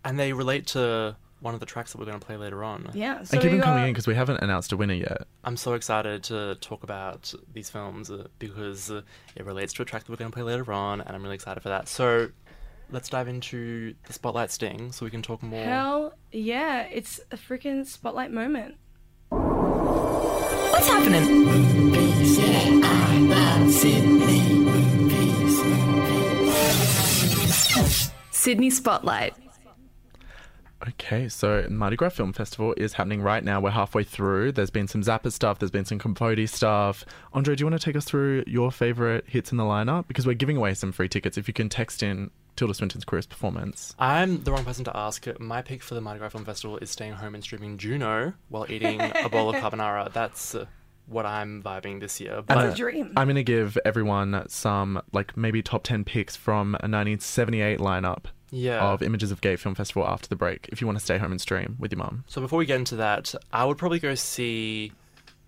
and 0.04 0.18
they 0.20 0.34
relate 0.34 0.66
to 0.68 1.16
one 1.40 1.54
of 1.54 1.60
the 1.60 1.66
tracks 1.66 1.92
that 1.92 1.98
we're 1.98 2.04
going 2.06 2.18
to 2.20 2.24
play 2.24 2.36
later 2.36 2.62
on. 2.62 2.90
Yeah. 2.92 3.22
So 3.22 3.34
and 3.34 3.42
keep 3.42 3.50
we 3.52 3.56
them 3.58 3.64
coming 3.64 3.82
got- 3.82 3.86
in 3.88 3.92
because 3.92 4.06
we 4.06 4.14
haven't 4.14 4.38
announced 4.42 4.72
a 4.72 4.76
winner 4.76 4.94
yet. 4.94 5.22
I'm 5.44 5.56
so 5.56 5.72
excited 5.74 6.22
to 6.24 6.54
talk 6.56 6.82
about 6.82 7.32
these 7.52 7.70
films 7.70 8.10
uh, 8.10 8.26
because 8.38 8.90
uh, 8.90 9.02
it 9.36 9.44
relates 9.46 9.72
to 9.74 9.82
a 9.82 9.84
track 9.84 10.04
that 10.04 10.10
we're 10.10 10.16
going 10.16 10.30
to 10.30 10.34
play 10.34 10.42
later 10.42 10.70
on, 10.72 11.00
and 11.00 11.10
I'm 11.16 11.22
really 11.22 11.34
excited 11.36 11.62
for 11.62 11.70
that. 11.70 11.88
So 11.88 12.30
let's 12.90 13.08
dive 13.08 13.28
into 13.28 13.94
the 14.06 14.12
spotlight 14.12 14.50
sting 14.50 14.92
so 14.92 15.04
we 15.06 15.10
can 15.10 15.22
talk 15.22 15.42
more. 15.42 15.64
Hell 15.64 16.14
yeah! 16.32 16.82
It's 16.82 17.20
a 17.30 17.36
freaking 17.36 17.86
spotlight 17.86 18.32
moment. 18.32 18.74
What's 19.30 20.88
happening? 20.88 22.40
Sydney 28.30 28.70
Spotlight. 28.70 29.34
Okay, 30.88 31.28
so 31.28 31.66
Mardi 31.68 31.96
Gras 31.96 32.10
Film 32.10 32.32
Festival 32.32 32.74
is 32.76 32.94
happening 32.94 33.20
right 33.20 33.44
now. 33.44 33.60
We're 33.60 33.70
halfway 33.70 34.02
through. 34.02 34.52
There's 34.52 34.70
been 34.70 34.88
some 34.88 35.02
Zappa 35.02 35.30
stuff. 35.30 35.58
There's 35.58 35.70
been 35.70 35.84
some 35.84 35.98
Capote 35.98 36.48
stuff. 36.48 37.04
Andre, 37.34 37.54
do 37.54 37.62
you 37.62 37.66
want 37.70 37.78
to 37.80 37.84
take 37.84 37.96
us 37.96 38.04
through 38.04 38.44
your 38.46 38.72
favorite 38.72 39.24
hits 39.28 39.52
in 39.52 39.58
the 39.58 39.64
lineup? 39.64 40.08
Because 40.08 40.26
we're 40.26 40.34
giving 40.34 40.56
away 40.56 40.72
some 40.72 40.90
free 40.90 41.08
tickets 41.08 41.36
if 41.36 41.48
you 41.48 41.54
can 41.54 41.68
text 41.68 42.02
in 42.02 42.30
Tilda 42.56 42.72
Swinton's 42.72 43.04
queerest 43.04 43.28
performance. 43.28 43.94
I'm 43.98 44.42
the 44.42 44.52
wrong 44.52 44.64
person 44.64 44.84
to 44.86 44.96
ask. 44.96 45.26
My 45.38 45.60
pick 45.60 45.82
for 45.82 45.94
the 45.94 46.00
Mardi 46.00 46.18
Gras 46.18 46.30
Film 46.30 46.46
Festival 46.46 46.78
is 46.78 46.90
staying 46.90 47.12
home 47.12 47.34
and 47.34 47.44
streaming 47.44 47.76
Juno 47.76 48.32
while 48.48 48.66
eating 48.70 49.00
a 49.00 49.28
bowl 49.28 49.50
of 49.50 49.56
carbonara. 49.62 50.10
That's 50.12 50.54
uh, 50.54 50.64
what 51.06 51.26
I'm 51.26 51.62
vibing 51.62 52.00
this 52.00 52.20
year. 52.20 52.40
But 52.40 52.64
It's 52.64 52.74
a 52.74 52.76
dream. 52.76 53.12
I'm 53.16 53.26
going 53.26 53.36
to 53.36 53.42
give 53.42 53.76
everyone 53.84 54.44
some, 54.48 55.02
like, 55.12 55.36
maybe 55.36 55.62
top 55.62 55.82
10 55.82 56.04
picks 56.04 56.36
from 56.36 56.68
a 56.76 56.88
1978 56.88 57.78
lineup 57.80 58.24
yeah. 58.50 58.80
of 58.80 59.02
Images 59.02 59.30
of 59.30 59.40
Gay 59.40 59.56
Film 59.56 59.74
Festival 59.74 60.06
after 60.06 60.28
the 60.28 60.36
break 60.36 60.68
if 60.70 60.80
you 60.80 60.86
want 60.86 60.98
to 60.98 61.04
stay 61.04 61.18
home 61.18 61.32
and 61.32 61.40
stream 61.40 61.76
with 61.78 61.92
your 61.92 61.98
mum. 61.98 62.24
So 62.26 62.40
before 62.40 62.58
we 62.58 62.66
get 62.66 62.76
into 62.78 62.96
that, 62.96 63.34
I 63.52 63.64
would 63.64 63.78
probably 63.78 63.98
go 63.98 64.14
see. 64.14 64.92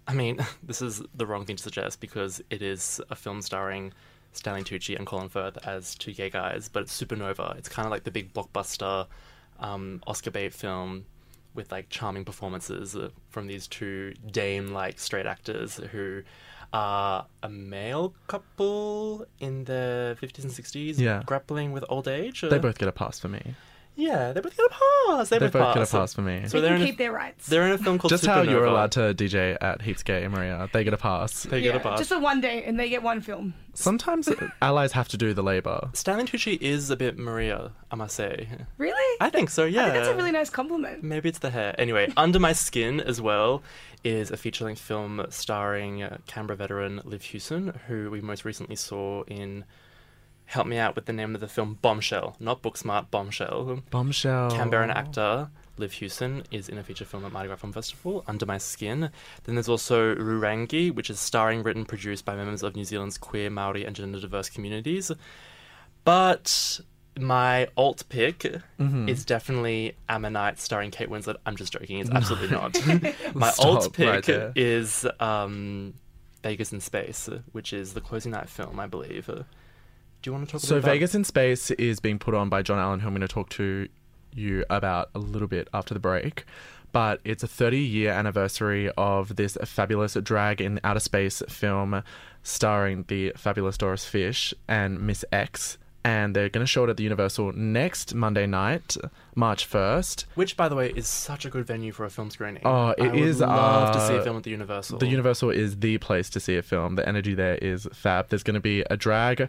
I 0.06 0.14
mean, 0.14 0.44
this 0.62 0.82
is 0.82 1.02
the 1.14 1.26
wrong 1.26 1.44
thing 1.44 1.56
to 1.56 1.62
suggest 1.62 2.00
because 2.00 2.42
it 2.50 2.62
is 2.62 3.00
a 3.10 3.16
film 3.16 3.42
starring 3.42 3.92
Stanley 4.32 4.62
Tucci 4.62 4.96
and 4.96 5.06
Colin 5.06 5.28
Firth 5.28 5.58
as 5.66 5.94
two 5.94 6.12
gay 6.12 6.30
guys, 6.30 6.68
but 6.68 6.84
it's 6.84 7.00
Supernova. 7.00 7.56
It's 7.58 7.68
kind 7.68 7.86
of 7.86 7.92
like 7.92 8.04
the 8.04 8.10
big 8.10 8.32
blockbuster 8.32 9.06
um, 9.60 10.02
Oscar 10.06 10.30
bait 10.30 10.52
film 10.52 11.04
with 11.54 11.70
like 11.70 11.88
charming 11.90 12.24
performances 12.24 12.96
uh, 12.96 13.10
from 13.28 13.46
these 13.46 13.66
two 13.66 14.14
dame-like 14.30 14.98
straight 14.98 15.26
actors 15.26 15.76
who 15.92 16.22
are 16.72 17.26
a 17.42 17.48
male 17.48 18.14
couple 18.28 19.26
in 19.40 19.64
the 19.64 20.16
50s 20.20 20.44
and 20.44 20.52
60s 20.52 20.98
Yeah. 20.98 21.22
grappling 21.26 21.72
with 21.72 21.84
old 21.88 22.08
age. 22.08 22.40
They 22.42 22.56
Uh, 22.56 22.58
both 22.58 22.78
get 22.78 22.88
a 22.88 22.92
pass 22.92 23.18
for 23.20 23.28
me. 23.28 23.54
Yeah, 23.94 24.32
they 24.32 24.40
both 24.40 24.56
get 24.56 24.66
a 24.66 24.70
pass. 25.08 25.28
They, 25.28 25.38
They 25.38 25.46
both, 25.46 25.52
both 25.52 25.74
get 25.74 25.76
a 25.76 25.80
pass. 25.80 25.90
pass 25.92 26.14
for 26.14 26.22
me. 26.22 26.44
So 26.46 26.60
they 26.60 26.68
they're 26.68 26.70
can 26.70 26.76
in 26.76 26.82
a- 26.82 26.86
keep 26.86 26.98
their 26.98 27.12
rights. 27.12 27.46
They're 27.46 27.66
in 27.66 27.72
a 27.72 27.78
film 27.78 27.98
called 27.98 28.10
Just 28.10 28.24
how 28.26 28.42
you're 28.42 28.64
allowed 28.64 28.92
to 28.92 29.14
DJ 29.14 29.56
at 29.60 29.82
Heaps 29.82 30.02
Gay, 30.02 30.26
Maria. 30.28 30.68
They 30.72 30.84
get 30.84 30.94
a 30.94 30.96
pass. 30.96 31.42
They 31.44 31.58
yeah, 31.58 31.72
get 31.72 31.76
a 31.76 31.80
pass. 31.80 31.98
just 31.98 32.10
for 32.10 32.18
one 32.18 32.40
day, 32.40 32.64
and 32.64 32.78
they 32.80 32.88
get 32.88 33.02
one 33.02 33.20
film. 33.20 33.54
Sometimes 33.74 34.28
allies 34.62 34.92
have 34.92 35.08
to 35.08 35.16
do 35.16 35.32
the 35.34 35.42
labor. 35.42 35.90
Stanley 35.94 36.24
Tucci 36.24 36.60
is 36.60 36.90
a 36.90 36.96
bit 36.96 37.18
Maria, 37.18 37.72
I 37.90 37.96
must 37.96 38.16
say. 38.16 38.48
Really? 38.78 39.18
I 39.20 39.30
think 39.30 39.50
so, 39.50 39.64
yeah. 39.64 39.80
I 39.80 39.84
think 39.84 39.94
that's 39.94 40.08
a 40.08 40.14
really 40.16 40.32
nice 40.32 40.50
compliment. 40.50 41.02
Maybe 41.02 41.28
it's 41.28 41.38
the 41.38 41.50
hair. 41.50 41.74
Anyway, 41.78 42.12
Under 42.16 42.38
My 42.38 42.52
Skin 42.52 43.00
as 43.00 43.20
well 43.20 43.62
is 44.04 44.30
a 44.30 44.36
feature 44.36 44.64
length 44.64 44.80
film 44.80 45.24
starring 45.30 46.02
uh, 46.02 46.18
Canberra 46.26 46.56
veteran 46.56 47.00
Liv 47.04 47.22
Hewson, 47.22 47.78
who 47.88 48.10
we 48.10 48.20
most 48.20 48.44
recently 48.44 48.76
saw 48.76 49.22
in. 49.24 49.64
Help 50.46 50.66
me 50.66 50.76
out 50.76 50.94
with 50.94 51.06
the 51.06 51.12
name 51.12 51.34
of 51.34 51.40
the 51.40 51.48
film 51.48 51.78
Bombshell, 51.80 52.36
not 52.38 52.62
Booksmart, 52.62 53.10
Bombshell. 53.10 53.82
Bombshell. 53.90 54.50
Canberran 54.50 54.90
actor 54.94 55.48
Liv 55.78 55.92
Hewson 55.92 56.42
is 56.50 56.68
in 56.68 56.76
a 56.76 56.82
feature 56.82 57.06
film 57.06 57.24
at 57.24 57.32
Mardi 57.32 57.46
Gras 57.48 57.56
Film 57.56 57.72
Festival, 57.72 58.22
Under 58.26 58.44
My 58.44 58.58
Skin. 58.58 59.08
Then 59.44 59.54
there's 59.54 59.68
also 59.70 60.14
Rurangi, 60.14 60.94
which 60.94 61.08
is 61.08 61.18
starring, 61.18 61.62
written, 61.62 61.86
produced 61.86 62.26
by 62.26 62.36
members 62.36 62.62
of 62.62 62.76
New 62.76 62.84
Zealand's 62.84 63.16
queer, 63.16 63.48
Maori, 63.48 63.84
and 63.86 63.96
gender 63.96 64.20
diverse 64.20 64.50
communities. 64.50 65.10
But 66.04 66.80
my 67.18 67.68
alt 67.76 68.04
pick 68.08 68.40
Mm-hmm. 68.78 69.08
is 69.08 69.24
definitely 69.24 69.94
Ammonite, 70.08 70.58
starring 70.58 70.90
Kate 70.90 71.08
Winslet. 71.08 71.36
I'm 71.46 71.56
just 71.56 71.72
joking, 71.72 71.98
it's 72.00 72.10
absolutely 72.10 72.48
not. 72.50 72.74
my 73.34 73.50
Stop 73.50 73.66
alt 73.66 73.98
right 73.98 74.16
pick 74.16 74.24
there. 74.26 74.52
is 74.56 75.06
um, 75.20 75.94
Vegas 76.42 76.72
in 76.72 76.80
Space, 76.80 77.28
which 77.52 77.72
is 77.72 77.94
the 77.94 78.00
closing 78.00 78.32
night 78.32 78.48
film, 78.48 78.80
I 78.80 78.86
believe. 78.86 79.30
Do 80.22 80.30
you 80.30 80.34
want 80.34 80.46
to 80.46 80.52
talk? 80.52 80.60
So 80.60 80.76
about 80.76 80.92
Vegas 80.92 81.14
in 81.16 81.24
Space 81.24 81.72
is 81.72 81.98
being 81.98 82.18
put 82.18 82.34
on 82.34 82.48
by 82.48 82.62
John 82.62 82.78
Allen, 82.78 83.00
who 83.00 83.08
I'm 83.08 83.12
going 83.12 83.22
to 83.22 83.28
talk 83.28 83.50
to 83.50 83.88
you 84.32 84.64
about 84.70 85.10
a 85.14 85.18
little 85.18 85.48
bit 85.48 85.68
after 85.74 85.94
the 85.94 86.00
break. 86.00 86.44
But 86.92 87.20
it's 87.24 87.42
a 87.42 87.48
30 87.48 87.78
year 87.78 88.12
anniversary 88.12 88.90
of 88.96 89.34
this 89.34 89.58
fabulous 89.64 90.14
drag 90.14 90.60
in 90.60 90.78
outer 90.84 91.00
space 91.00 91.42
film 91.48 92.02
starring 92.42 93.04
the 93.08 93.32
fabulous 93.36 93.76
Doris 93.76 94.04
Fish 94.04 94.54
and 94.68 95.00
Miss 95.00 95.24
X. 95.32 95.78
And 96.04 96.34
they're 96.34 96.48
going 96.48 96.64
to 96.64 96.68
show 96.68 96.84
it 96.84 96.90
at 96.90 96.96
the 96.96 97.04
Universal 97.04 97.52
next 97.52 98.12
Monday 98.12 98.44
night, 98.46 98.96
March 99.36 99.70
1st. 99.70 100.24
Which, 100.34 100.56
by 100.56 100.68
the 100.68 100.74
way, 100.74 100.92
is 100.96 101.06
such 101.06 101.44
a 101.44 101.48
good 101.48 101.64
venue 101.64 101.92
for 101.92 102.04
a 102.04 102.10
film 102.10 102.28
screening. 102.30 102.62
Oh, 102.64 102.88
it 102.90 103.02
I 103.02 103.06
would 103.06 103.14
is, 103.14 103.40
Love 103.40 103.94
to 103.94 104.00
see 104.08 104.14
a 104.14 104.20
uh, 104.20 104.24
film 104.24 104.36
at 104.36 104.42
the 104.42 104.50
Universal. 104.50 104.98
The 104.98 105.06
Universal 105.06 105.50
is 105.50 105.78
the 105.78 105.98
place 105.98 106.28
to 106.30 106.40
see 106.40 106.56
a 106.56 106.62
film. 106.62 106.96
The 106.96 107.08
energy 107.08 107.34
there 107.34 107.54
is 107.54 107.88
fab. 107.92 108.30
There's 108.30 108.42
going 108.42 108.54
to 108.54 108.60
be 108.60 108.82
a 108.90 108.96
drag 108.96 109.48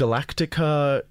Galactica 0.00 1.02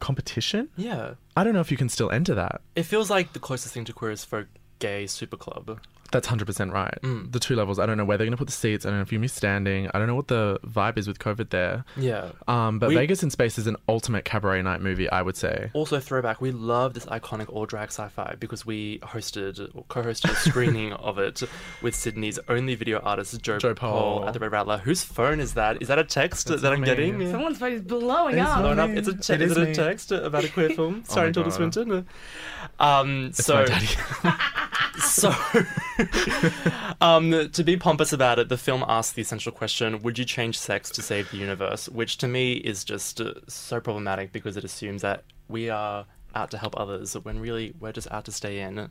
competition. 0.00 0.68
yeah, 0.76 1.14
I 1.36 1.44
don't 1.44 1.54
know 1.54 1.60
if 1.60 1.70
you 1.70 1.76
can 1.76 1.88
still 1.88 2.10
enter 2.10 2.34
that. 2.34 2.60
it 2.76 2.82
feels 2.82 3.08
like 3.08 3.32
the 3.32 3.38
closest 3.38 3.72
thing 3.72 3.84
to 3.86 3.92
queer 3.92 4.10
is 4.10 4.24
for 4.24 4.48
gay 4.80 5.06
super 5.06 5.36
club. 5.36 5.80
That's 6.12 6.28
100% 6.28 6.72
right. 6.72 6.96
Mm. 7.02 7.32
The 7.32 7.40
two 7.40 7.56
levels, 7.56 7.78
I 7.78 7.86
don't 7.86 7.96
know 7.96 8.04
where 8.04 8.16
they're 8.16 8.26
going 8.26 8.32
to 8.32 8.36
put 8.38 8.46
the 8.46 8.52
seats. 8.52 8.86
I 8.86 8.90
don't 8.90 8.98
know 8.98 9.02
if 9.02 9.10
you're 9.10 9.18
going 9.18 9.28
to 9.28 9.32
be 9.32 9.36
standing. 9.36 9.90
I 9.92 9.98
don't 9.98 10.06
know 10.06 10.14
what 10.14 10.28
the 10.28 10.60
vibe 10.66 10.96
is 10.98 11.08
with 11.08 11.18
COVID 11.18 11.50
there. 11.50 11.84
Yeah. 11.96 12.30
Um, 12.46 12.78
but 12.78 12.90
We- 12.90 12.94
Vegas 12.96 13.22
in 13.22 13.30
Space 13.30 13.58
is 13.58 13.66
an 13.66 13.76
ultimate 13.88 14.24
cabaret 14.24 14.62
night 14.62 14.80
movie, 14.80 15.08
I 15.10 15.22
would 15.22 15.36
say. 15.36 15.70
Also, 15.74 15.98
throwback. 15.98 16.40
We 16.40 16.52
love 16.52 16.94
this 16.94 17.06
iconic 17.06 17.48
all 17.48 17.66
drag 17.66 17.88
sci-fi 17.88 18.36
because 18.38 18.64
we 18.64 18.98
hosted 19.00 19.74
or 19.74 19.84
co-hosted 19.88 20.30
a 20.30 20.34
screening 20.34 20.92
of 21.08 21.18
it 21.18 21.42
with 21.80 21.94
Sydney's 21.94 22.38
only 22.48 22.74
video 22.74 22.98
artist 23.00 23.40
Joe, 23.42 23.58
Joe 23.58 23.74
Paul 23.74 24.18
Paul. 24.20 24.28
at 24.28 24.34
the 24.34 24.38
Red 24.40 24.52
Rattler. 24.52 24.78
Whose 24.78 25.02
phone 25.02 25.40
is 25.40 25.54
that? 25.54 25.80
Is 25.80 25.88
that 25.88 25.98
a 25.98 26.04
text 26.04 26.48
That's 26.48 26.62
that 26.62 26.72
I'm 26.72 26.80
me. 26.82 26.86
getting? 26.86 27.30
Someone's 27.30 27.58
phone 27.58 27.72
is 27.72 27.82
blowing 27.82 28.36
It's 28.38 28.46
up. 28.48 28.60
Blowing 28.60 28.78
up. 28.78 28.90
It's 28.90 29.08
a 29.08 29.14
te- 29.16 29.32
It 29.32 29.40
is 29.42 29.52
is 29.52 29.56
it 29.56 29.68
a 29.70 29.74
text 29.74 30.12
about 30.12 30.44
a 30.44 30.48
queer 30.48 30.68
film 30.76 31.04
starring 31.06 31.30
my 31.30 31.32
Tilda 31.32 31.50
Swinton? 31.50 32.06
Um, 32.78 33.26
It's 33.26 33.44
so 33.44 33.54
my 33.54 33.64
daddy. 33.64 33.88
So, 35.00 35.30
um, 37.00 37.50
to 37.50 37.64
be 37.64 37.76
pompous 37.76 38.12
about 38.12 38.38
it, 38.38 38.48
the 38.48 38.56
film 38.58 38.84
asks 38.88 39.12
the 39.12 39.22
essential 39.22 39.52
question 39.52 40.00
Would 40.02 40.18
you 40.18 40.24
change 40.24 40.58
sex 40.58 40.90
to 40.90 41.02
save 41.02 41.30
the 41.30 41.36
universe? 41.36 41.88
Which 41.88 42.18
to 42.18 42.28
me 42.28 42.54
is 42.54 42.84
just 42.84 43.20
uh, 43.20 43.34
so 43.48 43.80
problematic 43.80 44.32
because 44.32 44.56
it 44.56 44.64
assumes 44.64 45.02
that 45.02 45.24
we 45.48 45.68
are 45.70 46.06
out 46.34 46.50
to 46.50 46.58
help 46.58 46.78
others 46.78 47.14
when 47.14 47.38
really 47.40 47.74
we're 47.80 47.92
just 47.92 48.10
out 48.10 48.24
to 48.26 48.32
stay 48.32 48.60
in. 48.60 48.90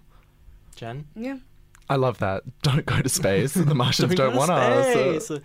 Jen? 0.76 1.08
Yeah. 1.16 1.38
I 1.90 1.96
love 1.96 2.20
that. 2.20 2.44
Don't 2.62 2.86
go 2.86 3.02
to 3.02 3.10
space. 3.10 3.54
The 3.54 3.66
Martians 3.76 4.16
don't, 4.16 4.32
go 4.32 4.38
want 4.38 4.52
us. 4.52 5.26
space. 5.26 5.42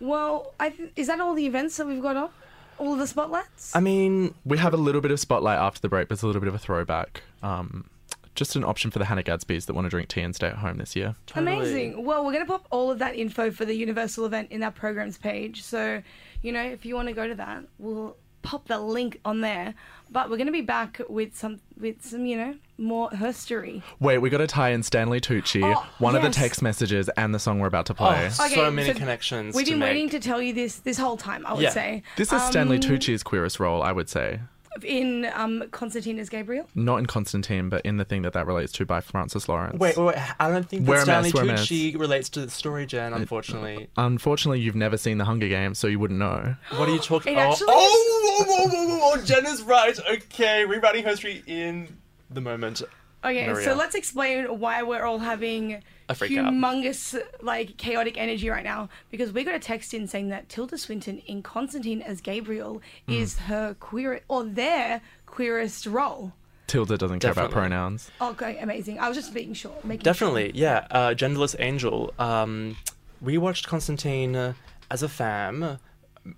Well, 0.00 0.54
I 0.58 0.70
th- 0.70 0.92
is 0.96 1.08
that 1.08 1.20
all 1.20 1.34
the 1.34 1.44
events 1.44 1.76
that 1.76 1.86
we've 1.86 2.00
got 2.00 2.16
on? 2.16 2.30
All 2.78 2.94
of 2.94 2.98
the 2.98 3.06
spotlights? 3.06 3.76
I 3.76 3.80
mean, 3.80 4.34
We 4.46 4.56
have 4.56 4.72
a 4.72 4.78
little 4.78 5.02
bit 5.02 5.10
of 5.10 5.20
spotlight 5.20 5.58
after 5.58 5.82
the 5.82 5.90
break, 5.90 6.08
but 6.08 6.14
it's 6.14 6.22
a 6.22 6.26
little 6.26 6.40
bit 6.40 6.48
of 6.48 6.54
a 6.54 6.58
throwback. 6.58 7.22
Um, 7.42 7.89
just 8.34 8.56
an 8.56 8.64
option 8.64 8.90
for 8.90 8.98
the 8.98 9.04
Hannah 9.06 9.22
Gadsby's 9.22 9.66
that 9.66 9.74
want 9.74 9.86
to 9.86 9.90
drink 9.90 10.08
tea 10.08 10.20
and 10.22 10.34
stay 10.34 10.46
at 10.46 10.56
home 10.56 10.78
this 10.78 10.94
year. 10.96 11.16
totally. 11.26 11.56
Amazing. 11.56 12.04
Well, 12.04 12.24
we're 12.24 12.32
going 12.32 12.44
to 12.46 12.50
pop 12.50 12.66
all 12.70 12.90
of 12.90 12.98
that 13.00 13.14
info 13.16 13.50
for 13.50 13.64
the 13.64 13.74
Universal 13.74 14.24
event 14.26 14.50
in 14.50 14.62
our 14.62 14.70
programs 14.70 15.18
page. 15.18 15.62
So, 15.62 16.02
you 16.42 16.52
know, 16.52 16.62
if 16.62 16.84
you 16.84 16.94
want 16.94 17.08
to 17.08 17.14
go 17.14 17.26
to 17.28 17.34
that, 17.34 17.64
we'll 17.78 18.16
pop 18.42 18.66
the 18.68 18.78
link 18.78 19.20
on 19.24 19.40
there. 19.42 19.74
But 20.12 20.30
we're 20.30 20.38
going 20.38 20.46
to 20.46 20.52
be 20.52 20.60
back 20.62 21.00
with 21.08 21.36
some, 21.36 21.60
with 21.78 22.02
some, 22.04 22.24
you 22.24 22.36
know, 22.36 22.54
more 22.78 23.10
herstory. 23.10 23.82
Wait, 24.00 24.18
we 24.18 24.30
got 24.30 24.38
to 24.38 24.46
tie 24.46 24.70
in 24.70 24.82
Stanley 24.82 25.20
Tucci, 25.20 25.62
Oh, 25.62 25.86
one 25.98 26.16
of 26.16 26.22
the 26.22 26.30
text 26.30 26.62
messages, 26.62 27.08
and 27.16 27.34
the 27.34 27.38
song 27.38 27.58
we're 27.58 27.66
about 27.66 27.86
to 27.86 27.94
play. 27.94 28.30
Oh, 28.38 28.44
Okay, 28.46 28.54
so 28.54 28.70
many 28.70 28.88
so 28.92 28.94
connections. 28.98 29.54
We've 29.54 29.66
to 29.66 29.72
been 29.72 29.80
make. 29.80 29.88
waiting 29.90 30.08
to 30.10 30.20
tell 30.20 30.40
you 30.40 30.52
this 30.52 30.76
this 30.76 30.98
whole 30.98 31.16
time. 31.16 31.44
I 31.46 31.52
would 31.52 31.62
Yeah. 31.62 31.70
say 31.70 32.02
This 32.16 32.32
is 32.32 32.42
Stanley 32.42 32.76
Um, 32.76 32.82
Tucci's 32.82 33.22
queerest 33.22 33.60
role, 33.60 33.82
I 33.82 33.92
would 33.92 34.08
say. 34.08 34.40
In 34.82 35.28
um, 35.34 35.64
Constantine 35.70 36.18
as 36.18 36.28
Gabriel. 36.28 36.66
Not 36.74 36.98
in 36.98 37.06
Constantine, 37.06 37.68
but 37.68 37.84
in 37.84 37.96
the 37.96 38.04
thing 38.04 38.22
that 38.22 38.32
that 38.34 38.46
relates 38.46 38.72
to 38.72 38.86
by 38.86 39.00
Francis 39.00 39.48
Lawrence. 39.48 39.78
Wait, 39.78 39.96
wait, 39.96 40.04
wait, 40.04 40.16
I 40.38 40.50
don't 40.50 40.68
think 40.68 40.86
that 40.86 40.92
a 40.92 41.00
Stanley 41.00 41.28
mess, 41.28 41.34
wear 41.34 41.44
mess. 41.44 41.66
Tucci 41.66 41.98
relates 41.98 42.28
to 42.30 42.42
the 42.42 42.50
story, 42.50 42.86
Jen, 42.86 43.12
unfortunately. 43.12 43.88
Unfortunately, 43.96 44.60
you've 44.60 44.76
never 44.76 44.96
seen 44.96 45.18
The 45.18 45.24
Hunger 45.24 45.48
Games, 45.48 45.78
so 45.78 45.86
you 45.86 45.98
wouldn't 45.98 46.18
know. 46.18 46.54
What 46.76 46.88
are 46.88 46.92
you 46.92 47.00
talking 47.00 47.34
about? 47.34 47.52
actually 47.52 47.66
Oh, 47.70 48.44
whoa, 48.44 48.44
whoa, 48.44 48.68
whoa, 48.68 48.86
whoa, 48.86 49.16
whoa, 49.16 49.24
Jen 49.24 49.46
is 49.46 49.62
right. 49.62 49.98
Okay, 50.10 50.64
rewriting 50.64 51.04
history 51.04 51.42
in 51.46 51.96
the 52.30 52.40
moment. 52.40 52.82
Okay, 53.22 53.52
so 53.64 53.74
let's 53.74 53.94
explain 53.94 54.60
why 54.60 54.82
we're 54.82 55.04
all 55.04 55.18
having 55.18 55.82
A 56.10 56.14
freak 56.14 56.36
out. 56.36 56.52
humongous, 56.52 57.20
like, 57.40 57.76
chaotic 57.76 58.18
energy 58.18 58.48
right 58.50 58.64
now. 58.64 58.88
Because 59.10 59.32
we 59.32 59.44
got 59.44 59.54
a 59.54 59.58
text 59.60 59.94
in 59.94 60.06
saying 60.08 60.28
that 60.28 60.48
Tilda 60.48 60.76
Swinton 60.76 61.18
in 61.26 61.42
Constantine 61.42 62.02
as 62.02 62.20
Gabriel 62.20 62.82
Hmm. 63.06 63.12
is 63.12 63.38
her 63.40 63.74
queer 63.80 64.20
or 64.28 64.44
their 64.44 65.00
queerest 65.26 65.86
role. 65.86 66.32
Tilda 66.66 66.96
doesn't 66.98 67.18
care 67.20 67.32
about 67.32 67.50
Definitely. 67.50 67.60
pronouns. 67.68 68.10
Okay, 68.20 68.58
amazing. 68.58 68.98
I 69.00 69.08
was 69.08 69.16
just 69.16 69.34
being 69.34 69.54
sure. 69.54 69.74
Making 69.82 70.04
Definitely, 70.04 70.52
yeah. 70.54 70.86
Uh, 70.90 71.14
Genderless 71.14 71.56
Angel. 71.58 72.12
Um, 72.18 72.76
we 73.20 73.38
watched 73.38 73.66
Constantine 73.66 74.36
uh, 74.36 74.52
as 74.90 75.02
a 75.02 75.08
fam. 75.08 75.78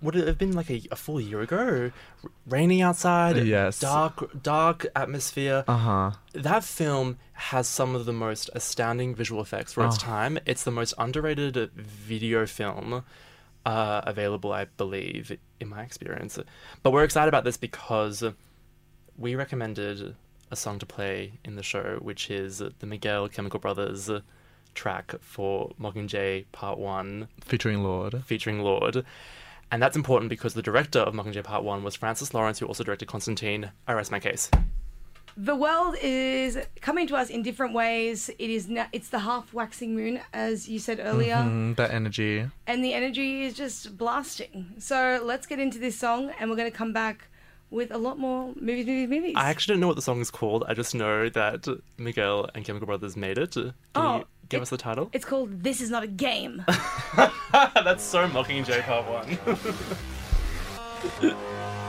Would 0.01 0.15
it 0.15 0.27
have 0.27 0.37
been 0.37 0.53
like 0.53 0.69
a, 0.69 0.81
a 0.91 0.95
full 0.95 1.19
year 1.19 1.41
ago? 1.41 1.91
R- 2.23 2.31
raining 2.47 2.81
outside. 2.81 3.37
Yes. 3.45 3.79
Dark, 3.79 4.41
dark 4.41 4.85
atmosphere. 4.95 5.63
Uh 5.67 5.77
huh. 5.77 6.11
That 6.33 6.63
film 6.63 7.17
has 7.33 7.67
some 7.67 7.93
of 7.95 8.05
the 8.05 8.13
most 8.13 8.49
astounding 8.53 9.13
visual 9.13 9.41
effects 9.41 9.73
for 9.73 9.85
its 9.85 9.97
Oh. 9.97 9.99
time. 9.99 10.39
It's 10.45 10.63
the 10.63 10.71
most 10.71 10.93
underrated 10.97 11.71
video 11.75 12.45
film 12.45 13.03
uh, 13.65 14.01
available, 14.05 14.53
I 14.53 14.65
believe, 14.65 15.37
in 15.59 15.67
my 15.69 15.83
experience. 15.83 16.39
But 16.81 16.91
we're 16.91 17.03
excited 17.03 17.27
about 17.27 17.43
this 17.43 17.57
because 17.57 18.23
we 19.17 19.35
recommended 19.35 20.15
a 20.49 20.55
song 20.55 20.79
to 20.79 20.85
play 20.85 21.33
in 21.43 21.55
the 21.55 21.63
show, 21.63 21.97
which 22.01 22.29
is 22.29 22.59
the 22.79 22.85
Miguel 22.85 23.27
Chemical 23.27 23.59
Brothers 23.59 24.09
track 24.75 25.13
for 25.21 25.71
Mockingjay 25.79 26.45
Part 26.51 26.79
1 26.79 27.27
Featuring 27.41 27.83
Lorde. 27.83 28.23
featuring 28.25 28.59
Lorde. 28.61 29.05
And 29.73 29.81
that's 29.81 29.95
important 29.97 30.29
because 30.29 30.53
the 30.53 30.61
director 30.61 30.99
of 30.99 31.15
Mockingjay 31.15 31.43
Part 31.43 31.63
1 31.63 31.83
was 31.83 31.95
Francis 31.95 32.31
Lawrence, 32.31 32.59
who 32.59 32.67
also 32.67 32.83
directed 32.83 33.07
Constantine. 33.07 33.71
I 33.87 33.93
rest 33.93 34.11
my 34.11 34.19
case. 34.19 34.51
The 35.35 35.55
world 35.55 35.95
is 35.99 36.59
coming 36.81 37.07
to 37.07 37.15
us 37.15 37.31
in 37.31 37.41
different 37.41 37.73
ways. 37.73 38.29
It 38.37 38.51
is 38.51 38.69
now, 38.69 38.85
it's 38.91 39.09
the 39.09 39.17
half 39.17 39.51
waxing 39.51 39.95
moon, 39.95 40.19
as 40.31 40.69
you 40.69 40.77
said 40.77 40.99
earlier, 41.01 41.37
Mm, 41.37 41.75
that 41.77 41.89
energy. 41.89 42.45
and 42.67 42.85
the 42.85 42.93
energy 42.93 43.45
is 43.45 43.55
just 43.55 43.97
blasting. 43.97 44.73
So 44.77 45.19
let's 45.23 45.47
get 45.47 45.59
into 45.59 45.79
this 45.79 45.97
song, 45.97 46.31
and 46.39 46.51
we're 46.51 46.55
going 46.55 46.69
to 46.71 46.77
come 46.77 46.93
back 46.93 47.29
with 47.71 47.89
a 47.91 47.97
lot 47.97 48.19
more 48.19 48.49
movies, 48.55 48.85
movies, 48.85 49.09
movies. 49.09 49.33
I 49.35 49.49
actually 49.49 49.73
don't 49.73 49.81
know 49.81 49.87
what 49.87 49.95
the 49.95 50.03
song 50.03 50.21
is 50.21 50.29
called. 50.29 50.63
I 50.67 50.75
just 50.75 50.93
know 50.93 51.29
that 51.29 51.67
Miguel 51.97 52.47
and 52.53 52.63
Chemical 52.63 52.85
Brothers 52.85 53.17
made 53.17 53.39
it. 53.39 53.53
Can 53.53 53.73
Oh, 53.95 54.17
you 54.17 54.25
give 54.49 54.59
it- 54.59 54.63
us 54.63 54.69
the 54.69 54.77
title? 54.77 55.09
It's 55.13 55.25
called 55.25 55.63
"This 55.63 55.81
Is 55.81 55.89
Not 55.89 56.03
a 56.03 56.07
Game." 56.07 56.63
That's 57.53 58.03
so 58.03 58.27
Mockingjay 58.27 58.81
Part 58.83 59.05
1. 61.21 61.35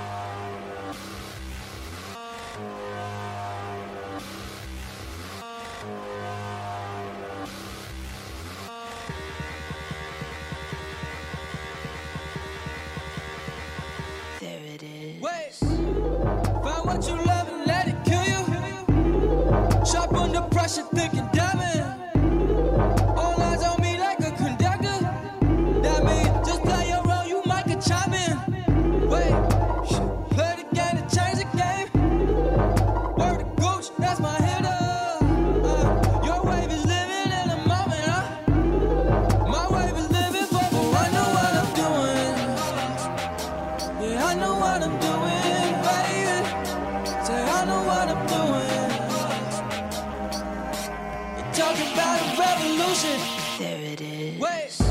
talking 51.55 51.93
about 51.93 52.21
a 52.21 52.41
revolution. 52.41 53.21
There 53.59 53.81
it 53.81 54.01
is. 54.01 54.41
Wait. 54.41 54.84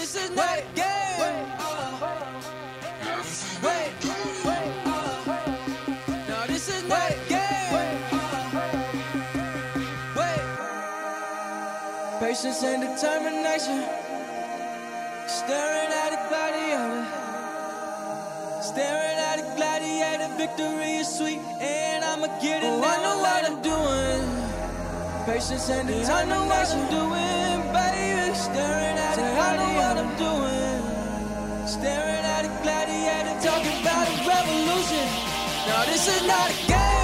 This 0.00 0.16
is 0.16 0.30
not 0.30 0.58
a 0.58 0.64
game. 0.74 1.20
Wait. 3.62 3.92
Wait. 4.46 4.72
Now 6.26 6.46
this 6.46 6.68
is 6.74 6.82
not 6.88 7.10
a 7.10 7.18
game. 7.28 7.72
Wait. 10.16 10.40
Patience 12.18 12.62
and 12.64 12.80
determination. 12.80 13.84
Staring 15.28 15.92
at 16.02 16.12
a 16.16 16.20
gladiator. 16.30 17.04
Staring 18.62 19.18
at 19.28 19.38
a 19.38 19.46
gladiator. 19.54 20.28
Victory 20.38 20.92
is 21.02 21.08
sweet, 21.18 21.40
and 21.60 22.04
I'ma 22.04 22.28
get 22.40 22.62
it. 22.62 22.72
Oh, 22.72 22.82
I 22.82 22.96
know 23.04 23.18
what 23.20 23.44
I'm 23.50 23.60
doing. 23.60 24.22
Patience 25.26 25.68
and 25.68 25.88
determination. 25.88 26.10
I 26.10 26.24
know 26.24 26.46
what 26.46 26.68
I'm 26.72 26.88
doing, 26.88 27.72
baby. 27.74 28.19
Staring 28.40 28.96
at 28.96 29.18
a 29.18 29.26
gladiator. 29.36 29.76
What 29.76 29.98
I'm 29.98 30.16
doing. 30.16 31.66
Staring 31.66 32.24
at 32.24 32.44
a 32.46 32.62
gladiator, 32.62 33.34
talking 33.46 33.80
about 33.82 34.08
a 34.08 34.16
revolution. 34.26 35.06
Now 35.68 35.84
this 35.84 36.08
is 36.08 36.26
not 36.26 36.50
a 36.50 36.66
game. 36.66 36.99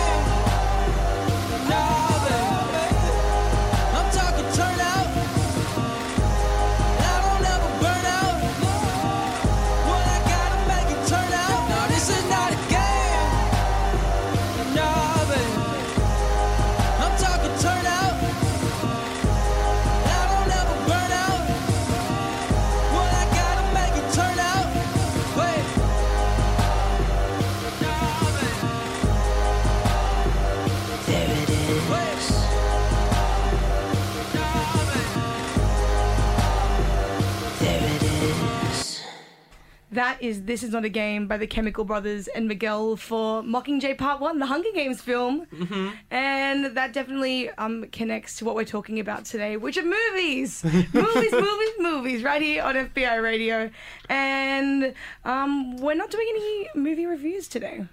That 40.17 40.25
is 40.25 40.43
This 40.45 40.63
Is 40.63 40.71
Not 40.71 40.85
a 40.85 40.89
Game 40.89 41.27
by 41.27 41.37
the 41.37 41.47
Chemical 41.47 41.85
Brothers 41.85 42.29
and 42.29 42.49
Miguel 42.49 42.97
for 42.97 43.43
Mockingjay 43.43 43.99
Part 43.99 44.21
1, 44.21 44.39
the 44.39 44.47
Hunger 44.47 44.69
Games 44.75 45.01
film. 45.01 45.47
Mm-hmm. 45.47 45.89
And 46.11 46.65
that 46.77 46.93
definitely 46.93 47.51
um, 47.51 47.87
connects 47.93 48.37
to 48.39 48.45
what 48.45 48.55
we're 48.55 48.65
talking 48.65 48.99
about 48.99 49.25
today, 49.25 49.57
which 49.57 49.77
are 49.77 49.83
movies. 49.83 50.65
movies, 50.65 50.93
movies, 51.33 51.73
movies, 51.79 52.23
right 52.23 52.41
here 52.41 52.63
on 52.63 52.77
FBI 52.77 53.23
Radio. 53.23 53.71
And 54.09 54.95
um, 55.25 55.77
we're 55.77 55.95
not 55.95 56.11
doing 56.11 56.27
any 56.31 56.69
movie 56.75 57.07
reviews 57.07 57.49
today. 57.49 57.85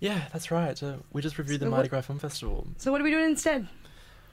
Yeah, 0.00 0.28
that's 0.32 0.52
right. 0.52 0.80
Uh, 0.80 0.96
we 1.12 1.22
just 1.22 1.38
reviewed 1.38 1.60
the 1.60 1.66
Mardi 1.66 1.88
Gras 1.88 2.02
Film 2.02 2.20
Festival. 2.20 2.68
So, 2.76 2.92
what 2.92 3.00
are 3.00 3.04
we 3.04 3.10
doing 3.10 3.30
instead? 3.30 3.66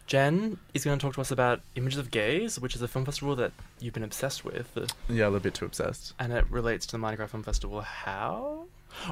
Jen 0.08 0.58
is 0.74 0.84
going 0.86 0.98
to 1.00 1.04
talk 1.04 1.16
to 1.16 1.22
us 1.22 1.32
about 1.32 1.62
Images 1.76 1.98
of 2.00 2.12
Gays, 2.12 2.60
which 2.60 2.76
is 2.76 2.82
a 2.82 2.88
film 2.88 3.06
festival 3.06 3.36
that 3.38 3.52
you've 3.80 3.94
been 3.94 4.04
obsessed 4.04 4.46
with, 4.46 4.70
Yeah, 5.10 5.24
a 5.24 5.28
little 5.28 5.40
bit 5.40 5.56
too 5.56 5.66
obsessed. 5.66 6.14
and 6.20 6.32
it 6.32 6.46
relates 6.52 6.86
to 6.88 6.98
the 6.98 7.16
Gras 7.16 7.28
Film 7.28 7.42
Festival. 7.44 7.82
How? 7.82 8.66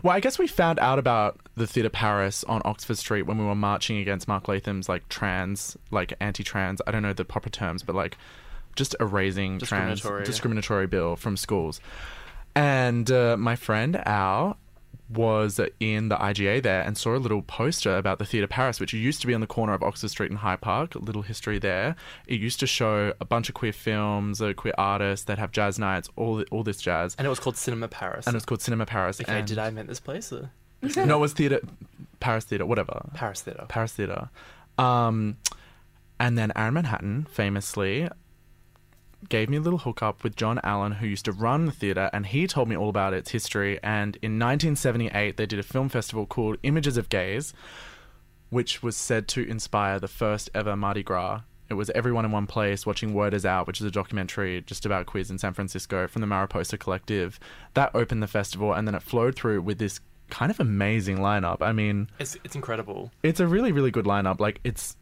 Well, 0.04 0.16
I 0.16 0.20
guess 0.20 0.38
we 0.40 0.48
found 0.48 0.80
out 0.80 1.00
about 1.00 1.40
the 1.58 1.68
Theatre 1.68 1.90
Paris 1.90 2.44
on 2.46 2.62
Oxford 2.64 2.98
Street 2.98 3.24
when 3.24 3.38
we 3.38 3.44
were 3.44 3.56
marching 3.56 3.98
against 3.98 4.28
Mark 4.28 4.48
Latham's 4.48 4.88
like 4.88 5.10
trans, 5.10 5.76
like 5.92 6.14
anti-trans. 6.22 6.82
I 6.88 6.92
don't 6.92 7.02
know 7.02 7.12
the 7.14 7.26
proper 7.26 7.50
terms, 7.50 7.84
but 7.84 7.96
like 7.96 8.18
just 8.76 8.96
erasing 9.00 9.60
trans 9.60 10.00
Discriminatory. 10.00 10.24
discriminatory 10.26 10.88
bill 10.88 11.16
from 11.16 11.36
schools. 11.38 11.82
And 12.56 13.12
uh, 13.12 13.36
my 13.36 13.56
friend 13.56 13.98
Al 14.08 14.58
was 15.10 15.60
in 15.80 16.10
the 16.10 16.16
IGA 16.16 16.62
there 16.64 16.82
and 16.82 16.98
saw 16.98 17.16
a 17.16 17.18
little 17.18 17.42
poster 17.42 17.98
about 17.98 18.20
the 18.20 18.26
Theatre 18.26 18.48
Paris, 18.48 18.80
which 18.80 18.94
used 18.94 19.22
to 19.22 19.28
be 19.28 19.34
on 19.34 19.42
the 19.42 19.48
corner 19.48 19.74
of 19.74 19.84
Oxford 19.84 20.10
Street 20.10 20.32
and 20.32 20.40
Hyde 20.40 20.62
Park. 20.62 20.96
A 20.96 21.00
little 21.00 21.22
history 21.22 21.60
there. 21.60 21.96
It 22.28 22.40
used 22.40 22.60
to 22.62 22.68
show 22.68 23.14
a 23.20 23.26
bunch 23.26 23.50
of 23.50 23.56
queer 23.56 23.74
films, 23.74 24.42
uh, 24.42 24.54
queer 24.54 24.74
artists 24.78 25.26
that 25.26 25.38
have 25.38 25.52
jazz 25.52 25.78
nights, 25.78 26.10
all 26.16 26.44
all 26.52 26.64
this 26.64 26.78
jazz. 26.82 27.16
And 27.18 27.26
it 27.28 27.30
was 27.30 27.40
called 27.40 27.58
Cinema 27.58 27.88
Paris. 27.88 28.26
And 28.28 28.34
it 28.34 28.38
was 28.38 28.46
called 28.46 28.62
Cinema 28.62 28.86
Paris. 28.86 29.22
okay, 29.22 29.40
and- 29.40 29.48
did 29.48 29.58
I 29.60 29.68
invent 29.68 29.88
this 29.88 30.00
place? 30.00 30.32
Uh, 30.32 30.48
no, 30.98 31.18
it 31.18 31.22
was 31.22 31.34
theatre, 31.34 31.62
Paris 32.20 32.46
Theatre, 32.46 32.66
whatever. 32.66 33.10
Paris 33.14 33.42
Theatre. 33.42 33.66
Paris 33.70 33.94
Theatre. 33.94 34.30
Um, 34.78 35.38
and 36.20 36.38
then 36.38 36.52
Aaron 36.56 36.74
Manhattan 36.74 37.26
famously 37.30 38.10
gave 39.30 39.50
me 39.50 39.58
a 39.58 39.62
little 39.62 39.80
hookup 39.80 40.24
with 40.24 40.36
John 40.36 40.60
Allen, 40.64 40.94
who 40.94 41.08
used 41.08 41.26
to 41.26 41.32
run 41.32 41.66
the 41.66 41.72
theatre, 41.72 42.10
and 42.14 42.26
he 42.26 42.48
told 42.48 42.68
me 42.70 42.76
all 42.78 42.90
about 42.90 43.14
its 43.14 43.32
history. 43.32 43.80
And 43.84 44.16
in 44.22 44.40
1978, 44.40 45.38
they 45.38 45.46
did 45.46 45.60
a 45.60 45.64
film 45.64 45.90
festival 45.90 46.26
called 46.26 46.58
Images 46.64 46.98
of 46.98 47.10
Gays, 47.10 47.54
which 48.50 48.84
was 48.84 48.96
said 48.96 49.28
to 49.30 49.48
inspire 49.48 50.00
the 50.00 50.08
first 50.08 50.50
ever 50.54 50.76
Mardi 50.76 51.04
Gras. 51.04 51.42
It 51.70 51.76
was 51.76 51.90
everyone 51.92 52.26
in 52.26 52.32
one 52.32 52.46
place 52.46 52.86
watching 52.86 53.14
Word 53.14 53.34
Is 53.34 53.46
Out, 53.46 53.66
which 53.68 53.80
is 53.82 53.88
a 53.88 53.92
documentary 53.92 54.62
just 54.62 54.86
about 54.86 55.06
queers 55.08 55.32
in 55.32 55.40
San 55.40 55.54
Francisco 55.54 56.08
from 56.08 56.22
the 56.22 56.28
Mariposa 56.28 56.78
Collective. 56.78 57.40
That 57.74 57.92
opened 57.96 58.22
the 58.22 58.28
festival, 58.28 58.74
and 58.74 58.88
then 58.88 58.94
it 58.96 59.02
flowed 59.02 59.36
through 59.36 59.62
with 59.62 59.80
this 59.80 60.00
kind 60.30 60.52
of 60.52 60.60
amazing 60.60 61.18
lineup. 61.18 61.62
I 61.62 61.72
mean, 61.72 62.10
It's, 62.20 62.38
it's 62.44 62.56
incredible. 62.56 63.12
it's 63.24 63.40
a 63.40 63.48
really 63.48 63.72
really 63.72 63.92
good 63.92 64.06
lineup 64.06 64.40
like 64.40 64.60
it's 64.64 64.96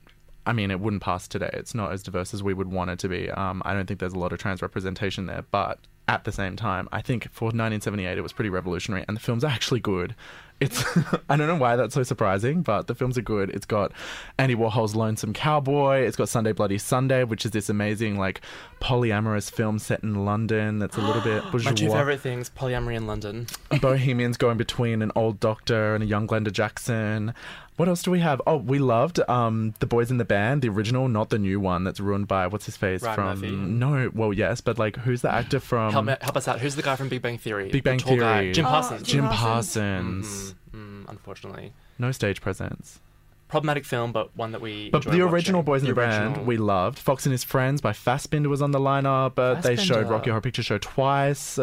i 0.45 0.53
mean 0.53 0.71
it 0.71 0.79
wouldn't 0.79 1.01
pass 1.01 1.27
today. 1.27 1.49
It's 1.53 1.75
not 1.75 1.91
as 1.91 2.03
diverse 2.03 2.33
as 2.33 2.41
we 2.43 2.53
would 2.53 2.71
want 2.71 2.91
it 2.91 2.99
to 2.99 3.09
be. 3.09 3.29
Um, 3.29 3.61
i 3.65 3.73
don't 3.73 3.87
think 3.87 3.99
there's 3.99 4.13
a 4.13 4.19
lot 4.19 4.33
of 4.33 4.39
trans 4.39 4.61
representation 4.61 5.25
there 5.25 5.43
but 5.51 5.79
at 6.07 6.23
the 6.23 6.31
same 6.31 6.55
time 6.55 6.89
i 6.91 7.01
think 7.01 7.29
for 7.31 7.45
1978 7.45 8.17
it 8.17 8.21
was 8.21 8.33
pretty 8.33 8.49
revolutionary 8.49 9.05
and 9.07 9.15
the 9.15 9.21
films 9.21 9.43
actually 9.55 9.79
good 9.79 10.15
it's 10.61 10.85
i 11.29 11.35
don't 11.35 11.47
know 11.47 11.55
why 11.55 11.75
that's 11.75 11.93
so 11.93 12.03
surprising 12.03 12.61
but 12.61 12.87
the 12.87 12.95
films 12.95 13.17
are 13.17 13.21
good 13.23 13.49
it's 13.49 13.65
got 13.65 13.91
andy 14.37 14.55
warhol's 14.55 14.95
lonesome 14.95 15.33
cowboy 15.33 15.97
it's 16.01 16.15
got 16.15 16.29
sunday 16.29 16.51
bloody 16.53 16.77
sunday 16.77 17.23
which 17.23 17.43
is 17.43 17.51
this 17.51 17.67
amazing 17.69 18.17
like 18.17 18.39
polyamorous 18.79 19.51
film 19.51 19.77
set 19.79 20.01
in 20.03 20.23
london 20.25 20.79
that's 20.79 20.97
a 20.97 21.01
little 21.01 21.21
bit 21.21 21.43
bourgeois 21.51 21.71
My 21.71 21.75
two 21.75 21.89
favourite 21.89 22.19
things, 22.21 22.49
polyamory 22.49 22.95
in 22.95 23.07
London. 23.07 23.47
Bohemians 23.81 24.37
going 24.37 24.57
between 24.57 25.01
an 25.01 25.11
old 25.15 25.39
doctor 25.39 25.95
and 25.95 26.03
a 26.03 26.07
young 26.07 26.27
Glenda 26.27 26.51
Jackson. 26.51 27.33
What 27.77 27.87
else 27.87 28.03
do 28.03 28.11
we 28.11 28.19
have? 28.19 28.41
Oh, 28.45 28.57
we 28.57 28.77
loved 28.79 29.19
um, 29.29 29.73
the 29.79 29.85
boys 29.87 30.11
in 30.11 30.17
the 30.17 30.25
band, 30.25 30.61
the 30.61 30.69
original, 30.69 31.07
not 31.07 31.29
the 31.29 31.39
new 31.39 31.59
one 31.59 31.83
that's 31.83 31.99
ruined 31.99 32.27
by 32.27 32.47
what's 32.47 32.65
his 32.65 32.75
face 32.77 33.01
Ryan 33.01 33.15
from. 33.15 33.25
Murphy. 33.41 33.51
No, 33.55 34.11
well, 34.13 34.33
yes, 34.33 34.61
but 34.61 34.77
like, 34.77 34.97
who's 34.97 35.21
the 35.21 35.33
actor 35.33 35.59
from 35.59 35.93
help, 35.93 36.05
me, 36.05 36.15
help 36.21 36.35
us 36.37 36.47
out. 36.47 36.59
Who's 36.59 36.75
the 36.75 36.81
guy 36.83 36.95
from 36.95 37.07
Big 37.09 37.21
Bang 37.21 37.37
Theory? 37.37 37.69
Big 37.71 37.83
Bang 37.83 37.97
the 37.97 38.03
tall 38.03 38.17
guy? 38.17 38.39
Theory. 38.41 38.53
Jim 38.53 38.65
Oh, 38.65 38.69
Parsons. 38.69 39.07
Jim 39.07 39.21
Jim 39.23 39.29
Parsons. 39.31 40.27
Parsons? 40.27 40.50
Mm, 40.73 41.03
mm, 41.05 41.09
unfortunately. 41.09 41.73
No 41.99 42.11
stage 42.11 42.41
presence. 42.41 42.99
Problematic 43.47 43.83
film, 43.83 44.11
but 44.13 44.35
one 44.35 44.53
that 44.53 44.61
we. 44.61 44.89
But 44.89 45.03
the 45.03 45.21
original 45.21 45.61
watching. 45.61 45.65
Boys 45.65 45.81
in 45.83 45.89
the, 45.89 45.93
Band 45.93 46.47
we 46.47 46.57
loved. 46.57 46.97
Fox 46.97 47.25
and 47.25 47.31
His 47.31 47.43
Friends 47.43 47.81
by 47.81 47.91
Fassbinder 47.91 48.47
was 48.47 48.61
on 48.61 48.71
the 48.71 48.79
lineup. 48.79 49.37
Uh, 49.37 49.59
they 49.59 49.75
showed 49.75 50.07
Rocky 50.07 50.29
Horror 50.29 50.41
Picture 50.41 50.63
Show 50.63 50.77
twice. 50.77 51.59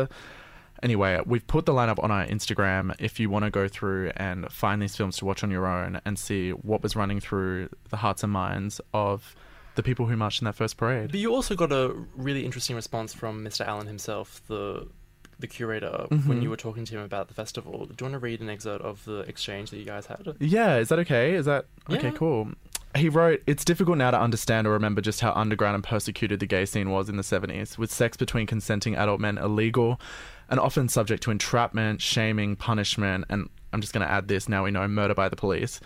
Anyway, 0.82 1.20
we've 1.26 1.46
put 1.46 1.66
the 1.66 1.72
lineup 1.72 2.02
on 2.02 2.10
our 2.10 2.24
Instagram 2.26 2.94
if 2.98 3.18
you 3.18 3.30
want 3.30 3.44
to 3.44 3.50
go 3.50 3.66
through 3.66 4.12
and 4.16 4.50
find 4.52 4.80
these 4.80 4.94
films 4.94 5.16
to 5.16 5.24
watch 5.24 5.42
on 5.42 5.50
your 5.50 5.66
own 5.66 6.00
and 6.04 6.18
see 6.18 6.50
what 6.50 6.82
was 6.82 6.94
running 6.94 7.20
through 7.20 7.68
the 7.88 7.96
hearts 7.96 8.22
and 8.22 8.32
minds 8.32 8.80
of 8.94 9.34
the 9.74 9.82
people 9.82 10.06
who 10.06 10.16
marched 10.16 10.40
in 10.40 10.44
that 10.44 10.54
first 10.54 10.76
parade. 10.76 11.10
But 11.10 11.20
you 11.20 11.34
also 11.34 11.54
got 11.54 11.72
a 11.72 11.94
really 12.16 12.44
interesting 12.44 12.76
response 12.76 13.14
from 13.14 13.44
Mr. 13.44 13.66
Allen 13.66 13.86
himself, 13.86 14.42
the 14.46 14.86
the 15.38 15.46
curator, 15.46 16.06
Mm-hmm. 16.10 16.28
when 16.28 16.42
you 16.42 16.50
were 16.50 16.56
talking 16.56 16.84
to 16.84 16.96
him 16.96 17.02
about 17.02 17.28
the 17.28 17.34
festival. 17.34 17.86
Do 17.86 17.94
you 18.00 18.04
want 18.04 18.12
to 18.14 18.18
read 18.18 18.40
an 18.40 18.48
excerpt 18.50 18.84
of 18.84 19.04
the 19.04 19.20
exchange 19.20 19.70
that 19.70 19.76
you 19.78 19.84
guys 19.84 20.06
had? 20.06 20.34
Yeah, 20.40 20.76
is 20.78 20.88
that 20.88 20.98
okay? 21.00 21.34
Is 21.34 21.46
that 21.46 21.66
okay? 21.90 22.10
Cool. 22.10 22.50
He 22.96 23.08
wrote, 23.08 23.42
It's 23.46 23.64
difficult 23.64 23.98
now 23.98 24.10
to 24.10 24.20
understand 24.20 24.66
or 24.66 24.70
remember 24.70 25.00
just 25.00 25.20
how 25.20 25.32
underground 25.34 25.74
and 25.74 25.84
persecuted 25.84 26.40
the 26.40 26.46
gay 26.46 26.64
scene 26.64 26.90
was 26.90 27.08
in 27.08 27.16
the 27.16 27.22
70s, 27.22 27.78
with 27.78 27.92
sex 27.92 28.16
between 28.16 28.46
consenting 28.46 28.96
adult 28.96 29.20
men 29.20 29.38
illegal 29.38 30.00
and 30.50 30.58
often 30.58 30.88
subject 30.88 31.22
to 31.24 31.30
entrapment, 31.30 32.00
shaming, 32.00 32.56
punishment, 32.56 33.26
and 33.28 33.48
I'm 33.72 33.82
just 33.82 33.92
going 33.92 34.06
to 34.06 34.10
add 34.10 34.28
this 34.28 34.48
now 34.48 34.64
we 34.64 34.70
know 34.70 34.88
murder 34.88 35.14
by 35.14 35.28
the 35.28 35.36
police. 35.36 35.78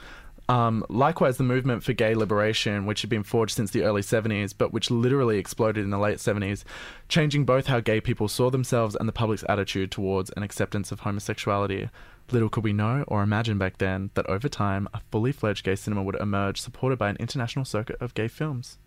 Um, 0.48 0.84
likewise, 0.88 1.36
the 1.36 1.44
movement 1.44 1.82
for 1.82 1.92
gay 1.92 2.14
liberation, 2.14 2.84
which 2.84 3.02
had 3.02 3.10
been 3.10 3.22
forged 3.22 3.54
since 3.54 3.70
the 3.70 3.84
early 3.84 4.02
70s, 4.02 4.52
but 4.56 4.72
which 4.72 4.90
literally 4.90 5.38
exploded 5.38 5.84
in 5.84 5.90
the 5.90 5.98
late 5.98 6.18
70s, 6.18 6.64
changing 7.08 7.44
both 7.44 7.66
how 7.66 7.80
gay 7.80 8.00
people 8.00 8.28
saw 8.28 8.50
themselves 8.50 8.96
and 8.96 9.08
the 9.08 9.12
public's 9.12 9.44
attitude 9.48 9.90
towards 9.90 10.30
an 10.30 10.42
acceptance 10.42 10.92
of 10.92 11.00
homosexuality. 11.00 11.88
Little 12.30 12.48
could 12.48 12.64
we 12.64 12.72
know 12.72 13.04
or 13.08 13.22
imagine 13.22 13.58
back 13.58 13.78
then 13.78 14.10
that 14.14 14.26
over 14.26 14.48
time, 14.48 14.88
a 14.92 15.00
fully 15.10 15.32
fledged 15.32 15.64
gay 15.64 15.76
cinema 15.76 16.02
would 16.02 16.16
emerge, 16.16 16.60
supported 16.60 16.98
by 16.98 17.08
an 17.08 17.16
international 17.20 17.64
circuit 17.64 17.96
of 18.00 18.14
gay 18.14 18.28
films. 18.28 18.78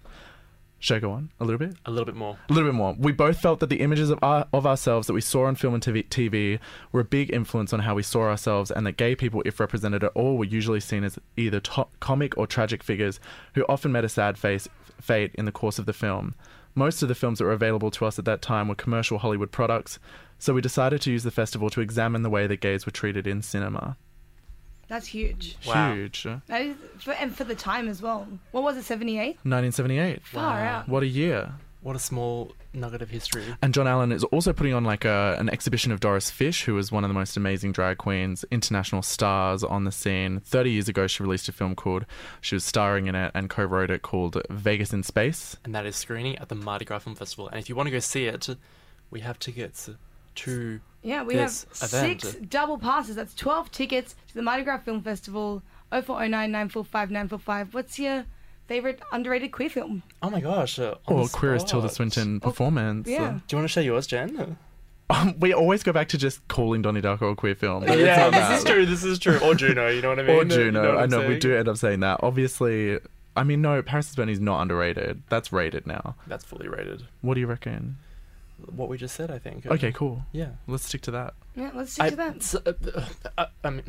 Should 0.79 0.97
I 0.97 0.99
go 0.99 1.11
on 1.11 1.31
a 1.39 1.45
little 1.45 1.57
bit? 1.57 1.75
A 1.85 1.89
little 1.89 2.05
bit 2.05 2.15
more. 2.15 2.37
A 2.49 2.53
little 2.53 2.69
bit 2.69 2.75
more. 2.75 2.95
We 2.97 3.11
both 3.11 3.39
felt 3.39 3.59
that 3.59 3.69
the 3.69 3.81
images 3.81 4.09
of, 4.09 4.19
our, 4.21 4.47
of 4.53 4.67
ourselves 4.67 5.07
that 5.07 5.13
we 5.13 5.21
saw 5.21 5.45
on 5.45 5.55
film 5.55 5.73
and 5.73 5.81
TV, 5.81 6.07
TV 6.07 6.59
were 6.91 6.99
a 6.99 7.05
big 7.05 7.33
influence 7.33 7.73
on 7.73 7.79
how 7.79 7.95
we 7.95 8.03
saw 8.03 8.23
ourselves, 8.23 8.69
and 8.71 8.85
that 8.85 8.97
gay 8.97 9.15
people, 9.15 9.41
if 9.45 9.59
represented 9.59 10.03
at 10.03 10.11
all, 10.13 10.37
were 10.37 10.45
usually 10.45 10.79
seen 10.79 11.03
as 11.03 11.17
either 11.37 11.59
to- 11.59 11.87
comic 11.99 12.37
or 12.37 12.45
tragic 12.45 12.83
figures 12.83 13.19
who 13.55 13.65
often 13.67 13.91
met 13.91 14.05
a 14.05 14.09
sad 14.09 14.37
face, 14.37 14.67
fate 15.01 15.31
in 15.35 15.45
the 15.45 15.51
course 15.51 15.79
of 15.79 15.85
the 15.85 15.93
film. 15.93 16.35
Most 16.75 17.01
of 17.01 17.07
the 17.07 17.15
films 17.15 17.39
that 17.39 17.45
were 17.45 17.51
available 17.53 17.89
to 17.91 18.05
us 18.05 18.19
at 18.19 18.25
that 18.25 18.41
time 18.41 18.67
were 18.67 18.75
commercial 18.75 19.17
Hollywood 19.17 19.51
products, 19.51 19.97
so 20.37 20.53
we 20.53 20.61
decided 20.61 21.01
to 21.01 21.11
use 21.11 21.23
the 21.23 21.31
festival 21.31 21.69
to 21.69 21.81
examine 21.81 22.21
the 22.21 22.29
way 22.29 22.47
that 22.47 22.59
gays 22.59 22.85
were 22.85 22.91
treated 22.91 23.25
in 23.25 23.41
cinema. 23.41 23.95
That's 24.87 25.07
huge. 25.07 25.57
Wow. 25.67 25.93
Huge. 25.93 26.27
That 26.47 26.61
is, 26.61 26.75
for, 26.99 27.11
and 27.13 27.35
for 27.35 27.43
the 27.43 27.55
time 27.55 27.87
as 27.87 28.01
well. 28.01 28.27
What 28.51 28.63
was 28.63 28.77
it, 28.77 28.83
78? 28.83 29.37
1978. 29.43 30.25
Far 30.25 30.59
out. 30.59 30.87
What 30.87 31.03
a 31.03 31.07
year. 31.07 31.53
What 31.81 31.95
a 31.95 31.99
small 31.99 32.51
nugget 32.73 33.01
of 33.01 33.09
history. 33.09 33.43
And 33.61 33.73
John 33.73 33.87
Allen 33.87 34.11
is 34.11 34.23
also 34.25 34.53
putting 34.53 34.73
on 34.73 34.83
like 34.83 35.05
a, 35.05 35.35
an 35.39 35.49
exhibition 35.49 35.91
of 35.91 35.99
Doris 35.99 36.31
Fish, 36.31 36.63
who 36.63 36.73
was 36.73 36.91
one 36.91 37.03
of 37.03 37.09
the 37.09 37.13
most 37.13 37.37
amazing 37.37 37.73
drag 37.73 37.99
queens, 37.99 38.43
international 38.49 39.01
stars 39.03 39.63
on 39.63 39.83
the 39.83 39.91
scene. 39.91 40.39
30 40.39 40.71
years 40.71 40.89
ago, 40.89 41.05
she 41.05 41.21
released 41.21 41.47
a 41.47 41.51
film 41.51 41.75
called, 41.75 42.05
she 42.41 42.55
was 42.55 42.63
starring 42.63 43.05
in 43.07 43.13
it 43.13 43.31
and 43.35 43.49
co 43.49 43.63
wrote 43.63 43.91
it 43.91 44.01
called 44.01 44.41
Vegas 44.49 44.93
in 44.93 45.03
Space. 45.03 45.57
And 45.63 45.75
that 45.75 45.85
is 45.85 45.95
screening 45.95 46.37
at 46.39 46.49
the 46.49 46.55
Mardi 46.55 46.85
Gras 46.85 46.99
Film 46.99 47.15
Festival. 47.15 47.47
And 47.49 47.59
if 47.59 47.69
you 47.69 47.75
want 47.75 47.87
to 47.87 47.91
go 47.91 47.99
see 47.99 48.25
it, 48.25 48.49
we 49.11 49.19
have 49.21 49.37
tickets 49.39 49.89
to. 50.35 50.79
Yeah, 51.05 51.23
we 51.23 51.35
have 51.35 51.49
event. 51.51 52.21
six 52.21 52.35
double 52.49 52.77
passes. 52.77 53.15
That's 53.15 53.33
12 53.35 53.71
tickets 53.71 54.15
to 54.29 54.33
the 54.33 54.41
Mardi 54.41 54.63
Gras 54.63 54.79
Film 54.79 55.01
Festival. 55.01 55.61
0409 55.91 56.51
945 56.51 57.11
945. 57.11 57.73
What's 57.73 57.99
your 57.99 58.25
favorite 58.67 58.99
underrated 59.11 59.51
queer 59.51 59.69
film? 59.69 60.03
Oh 60.23 60.29
my 60.29 60.41
gosh. 60.41 60.79
Uh, 60.79 60.95
on 61.07 61.15
Or 61.15 61.23
the 61.27 61.29
Queer 61.31 61.53
as 61.55 61.63
Tilda. 61.63 61.89
Swinton 61.89 62.39
performance. 62.39 63.07
yeah. 63.07 63.39
Do 63.47 63.55
you 63.55 63.57
want 63.59 63.65
to 63.65 63.67
share 63.67 63.83
yours, 63.83 64.07
Jen? 64.07 64.57
Um, 65.11 65.35
we 65.39 65.53
always 65.53 65.83
go 65.83 65.93
back 65.93 66.07
to 66.09 66.17
just 66.17 66.45
calling 66.47 66.81
Donnie 66.81 67.01
Darko 67.01 67.31
a 67.31 67.35
queer 67.35 67.53
film. 67.53 67.83
Yeah, 67.83 68.31
this 68.31 68.57
is 68.59 68.63
true. 68.65 68.85
This 68.87 69.03
is 69.03 69.19
true. 69.19 69.37
Or 69.37 69.53
Juno, 69.53 69.87
you 69.89 70.01
know 70.01 70.09
what 70.09 70.19
I 70.19 70.23
mean? 70.23 70.35
Or 70.35 70.43
You 70.43 70.49
Juno. 70.49 70.81
know 70.81 70.97
I 70.97 71.03
I'm 71.03 71.09
know 71.11 71.27
we 71.27 71.37
do 71.37 71.55
end 71.55 71.67
up 71.67 71.77
saying 71.77 71.99
that. 71.99 72.21
Obviously, 72.23 72.97
I 73.37 73.43
mean, 73.43 73.61
no, 73.61 73.83
Paris 73.83 74.09
is 74.09 74.15
Burning 74.15 74.33
is 74.33 74.39
not 74.41 74.61
underrated. 74.61 75.21
That's 75.29 75.53
rated 75.53 75.85
now. 75.85 76.15
That's 76.25 76.43
fully 76.43 76.67
rated. 76.67 77.03
What 77.21 77.35
do 77.35 77.39
you 77.41 77.45
reckon? 77.47 77.97
What 78.75 78.89
we 78.89 78.97
just 78.97 79.15
said, 79.15 79.31
I 79.31 79.37
think. 79.39 79.65
Okay, 79.65 79.91
cool. 79.91 80.23
Yeah. 80.31 80.49
Let's 80.67 80.85
stick 80.85 81.01
to 81.03 81.11
that. 81.11 81.33
Yeah, 81.55 81.71
let's 81.73 81.93
stick 81.93 82.05
I, 82.05 82.09
to 82.11 82.15
that. 82.15 82.35
s- 82.37 82.55
uh, 82.55 82.73
uh, 83.37 83.45
I 83.63 83.69
mean, 83.69 83.83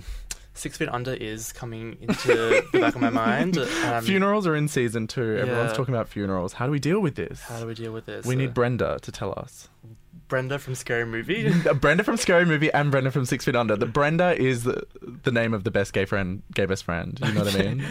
Six 0.54 0.76
Feet 0.78 0.88
Under 0.88 1.12
is 1.14 1.52
coming 1.52 1.96
into 2.00 2.28
the 2.72 2.80
back 2.80 2.94
of 2.94 3.00
my 3.00 3.10
mind. 3.10 3.56
Um, 3.86 4.02
funerals 4.04 4.46
are 4.46 4.56
in 4.56 4.68
season 4.68 5.06
two. 5.06 5.36
Everyone's 5.36 5.70
yeah. 5.70 5.76
talking 5.76 5.94
about 5.94 6.08
funerals. 6.08 6.52
How 6.54 6.66
do 6.66 6.72
we 6.72 6.78
deal 6.80 6.98
with 7.00 7.14
this? 7.14 7.40
How 7.42 7.60
do 7.60 7.66
we 7.66 7.74
deal 7.74 7.92
with 7.92 8.06
this? 8.06 8.26
we 8.26 8.34
Uh, 8.34 8.38
need 8.38 8.54
Brenda 8.54 8.98
to 9.02 9.12
tell 9.12 9.32
us. 9.36 9.68
Brenda 10.28 10.58
from 10.58 10.74
Scary 10.74 11.06
Movie. 11.06 11.52
Uh, 11.68 11.74
Brenda 11.74 12.02
from 12.02 12.16
Scary 12.16 12.44
Movie 12.44 12.72
and 12.72 12.90
Brenda 12.90 13.10
from 13.12 13.24
Six 13.26 13.44
Feet 13.44 13.54
Under. 13.54 13.76
The 13.76 13.86
Brenda 13.86 14.34
is 14.40 14.64
the, 14.64 14.82
the 15.22 15.30
name 15.30 15.54
of 15.54 15.62
the 15.64 15.70
best 15.70 15.92
gay 15.92 16.04
friend, 16.04 16.42
gay 16.52 16.66
best 16.66 16.82
friend. 16.84 17.16
You 17.24 17.32
know 17.32 17.44
what 17.44 17.54
I 17.54 17.58
mean? 17.62 17.84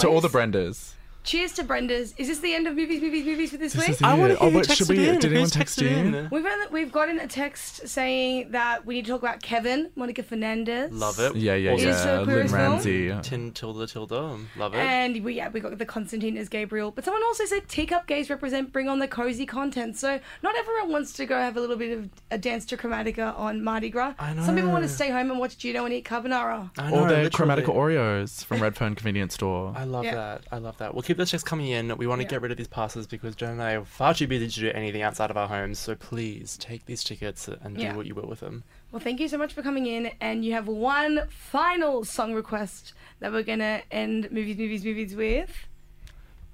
To 0.00 0.08
all 0.08 0.20
the 0.20 0.28
Brendas. 0.28 0.92
Cheers 1.28 1.52
to 1.52 1.62
Brenda's. 1.64 2.14
Is 2.16 2.28
this 2.28 2.38
the 2.38 2.54
end 2.54 2.66
of 2.66 2.74
movies, 2.74 3.02
movies, 3.02 3.26
movies 3.26 3.50
for 3.50 3.58
this, 3.58 3.74
This 3.74 3.86
week? 3.86 4.02
I 4.02 4.14
want 4.14 4.32
to 4.32 4.38
hear 4.38 4.46
Oh, 4.48 4.50
who 4.50 4.64
should 4.64 4.86
texted 4.86 4.88
we? 4.88 5.08
in. 5.10 5.18
Did 5.18 5.30
anyone 5.32 5.50
text 5.50 5.78
texted 5.78 5.90
in? 5.90 6.14
in? 6.14 6.28
We've 6.32 6.46
only, 6.46 6.66
we've 6.70 6.90
gotten 6.90 7.18
a 7.20 7.26
text 7.26 7.86
saying 7.86 8.52
that 8.52 8.86
we 8.86 8.94
need 8.94 9.04
to 9.04 9.10
talk 9.10 9.20
about 9.20 9.42
Kevin, 9.42 9.90
Monica 9.94 10.22
Fernandez. 10.22 10.90
Love 10.90 11.20
it. 11.20 11.36
Yeah, 11.36 11.54
yeah, 11.54 11.72
Also 11.72 11.84
yeah. 11.84 12.20
a 12.20 12.24
queer 12.24 12.36
Lynne? 12.44 12.46
Ramsay. 12.52 13.14
Tin 13.20 13.52
Tilda 13.52 13.86
Tilda. 13.86 14.38
Love 14.56 14.72
it. 14.74 14.78
And 14.78 15.22
we, 15.22 15.34
yeah, 15.34 15.50
we 15.50 15.60
got 15.60 15.76
the 15.76 15.84
Constantine 15.84 16.38
as 16.38 16.48
Gabriel. 16.48 16.92
But 16.92 17.04
someone 17.04 17.22
also 17.24 17.44
said 17.44 17.68
teacup 17.68 18.06
gays 18.06 18.30
represent 18.30 18.72
bring 18.72 18.88
on 18.88 18.98
the 18.98 19.06
cozy 19.08 19.44
content. 19.44 19.98
So 19.98 20.18
not 20.42 20.56
everyone 20.56 20.92
wants 20.92 21.12
to 21.12 21.26
go 21.26 21.36
have 21.38 21.58
a 21.58 21.60
little 21.60 21.76
bit 21.76 21.98
of 21.98 22.08
a 22.30 22.38
dance 22.38 22.64
to 22.64 22.78
Chromatica 22.78 23.38
on 23.38 23.62
Mardi 23.62 23.90
Gras. 23.90 24.14
I 24.18 24.32
know. 24.32 24.44
Some 24.46 24.54
people 24.54 24.70
want 24.70 24.84
to 24.84 24.88
stay 24.88 25.10
home 25.10 25.30
and 25.30 25.38
watch 25.38 25.58
Juno 25.58 25.84
and 25.84 25.92
eat 25.92 26.06
carbonara. 26.06 26.70
I 26.78 26.86
Or 26.90 27.02
know, 27.02 27.06
their 27.08 27.24
literally. 27.24 27.62
Chromatica 27.62 27.74
Oreos 27.74 28.42
from 28.46 28.62
Redfern 28.62 28.94
Convenience 28.94 29.34
Store. 29.34 29.74
I 29.76 29.84
love 29.84 30.06
Yeah. 30.06 30.14
that. 30.14 30.44
I 30.50 30.56
love 30.56 30.78
that. 30.78 30.94
We'll 30.94 31.02
keep 31.02 31.17
those 31.17 31.17
checks 31.26 31.42
coming 31.42 31.68
in. 31.68 31.96
We 31.96 32.06
want 32.06 32.20
to 32.20 32.24
Yeah. 32.24 32.30
get 32.30 32.42
rid 32.42 32.50
of 32.52 32.58
these 32.58 32.68
passes 32.68 33.06
because 33.06 33.34
Jen 33.36 33.50
and 33.50 33.62
I 33.62 33.72
are 33.74 33.84
far 33.84 34.14
too 34.14 34.26
busy 34.26 34.48
to 34.48 34.60
do 34.60 34.70
anything 34.70 35.02
outside 35.02 35.30
of 35.30 35.36
our 35.36 35.48
homes. 35.48 35.78
So 35.78 35.94
please 35.94 36.56
take 36.56 36.86
these 36.86 37.02
tickets 37.04 37.48
and 37.48 37.76
do 37.76 37.82
Yeah. 37.82 37.96
what 37.96 38.06
you 38.06 38.14
will 38.14 38.26
with 38.28 38.40
them. 38.40 38.64
Well, 38.92 39.00
thank 39.00 39.20
you 39.20 39.28
so 39.28 39.36
much 39.38 39.52
for 39.52 39.62
coming 39.62 39.86
in. 39.86 40.10
And 40.20 40.44
you 40.44 40.52
have 40.52 40.66
one 40.68 41.22
final 41.28 42.04
song 42.04 42.34
request 42.34 42.92
that 43.20 43.32
we're 43.32 43.42
going 43.42 43.58
to 43.58 43.82
end 43.90 44.30
movies, 44.30 44.56
movies, 44.58 44.84
movies 44.84 45.14
with. 45.14 45.66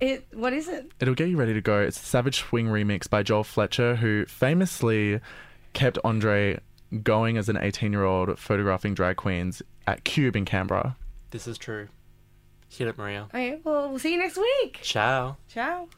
It. 0.00 0.26
What 0.32 0.52
is 0.52 0.68
it? 0.68 0.90
It'll 1.00 1.14
get 1.14 1.28
you 1.28 1.36
ready 1.36 1.54
to 1.54 1.60
go. 1.60 1.80
It's 1.80 2.00
the 2.00 2.06
Savage 2.06 2.38
Swing 2.40 2.66
remix 2.66 3.08
by 3.08 3.22
Joel 3.22 3.44
Fletcher, 3.44 3.96
who 3.96 4.26
famously 4.26 5.20
kept 5.72 5.98
Andre 6.04 6.60
going 7.02 7.36
as 7.36 7.48
an 7.48 7.56
18 7.56 7.92
year 7.92 8.04
old 8.04 8.38
photographing 8.38 8.94
drag 8.94 9.16
queens 9.16 9.62
at 9.86 10.04
Cube 10.04 10.36
in 10.36 10.44
Canberra. 10.44 10.96
This 11.30 11.46
is 11.46 11.58
true. 11.58 11.88
Hit 12.70 12.88
it, 12.88 12.98
Maria. 12.98 13.24
Okay, 13.24 13.60
well, 13.62 13.90
we'll 13.90 13.98
see 13.98 14.12
you 14.12 14.18
next 14.18 14.36
week. 14.36 14.80
Ciao. 14.82 15.36
Ciao. 15.48 15.88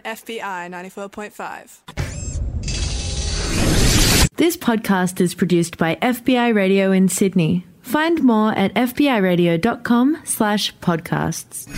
FBI 0.00 0.68
94.5. 0.70 1.80
This 4.36 4.56
podcast 4.56 5.20
is 5.20 5.34
produced 5.34 5.78
by 5.78 5.94
FBI 5.96 6.54
Radio 6.54 6.90
in 6.90 7.08
Sydney. 7.08 7.66
Find 7.82 8.22
more 8.22 8.50
at 8.52 8.74
fbiradio.com 8.74 10.18
slash 10.24 10.74
podcasts. 10.78 11.68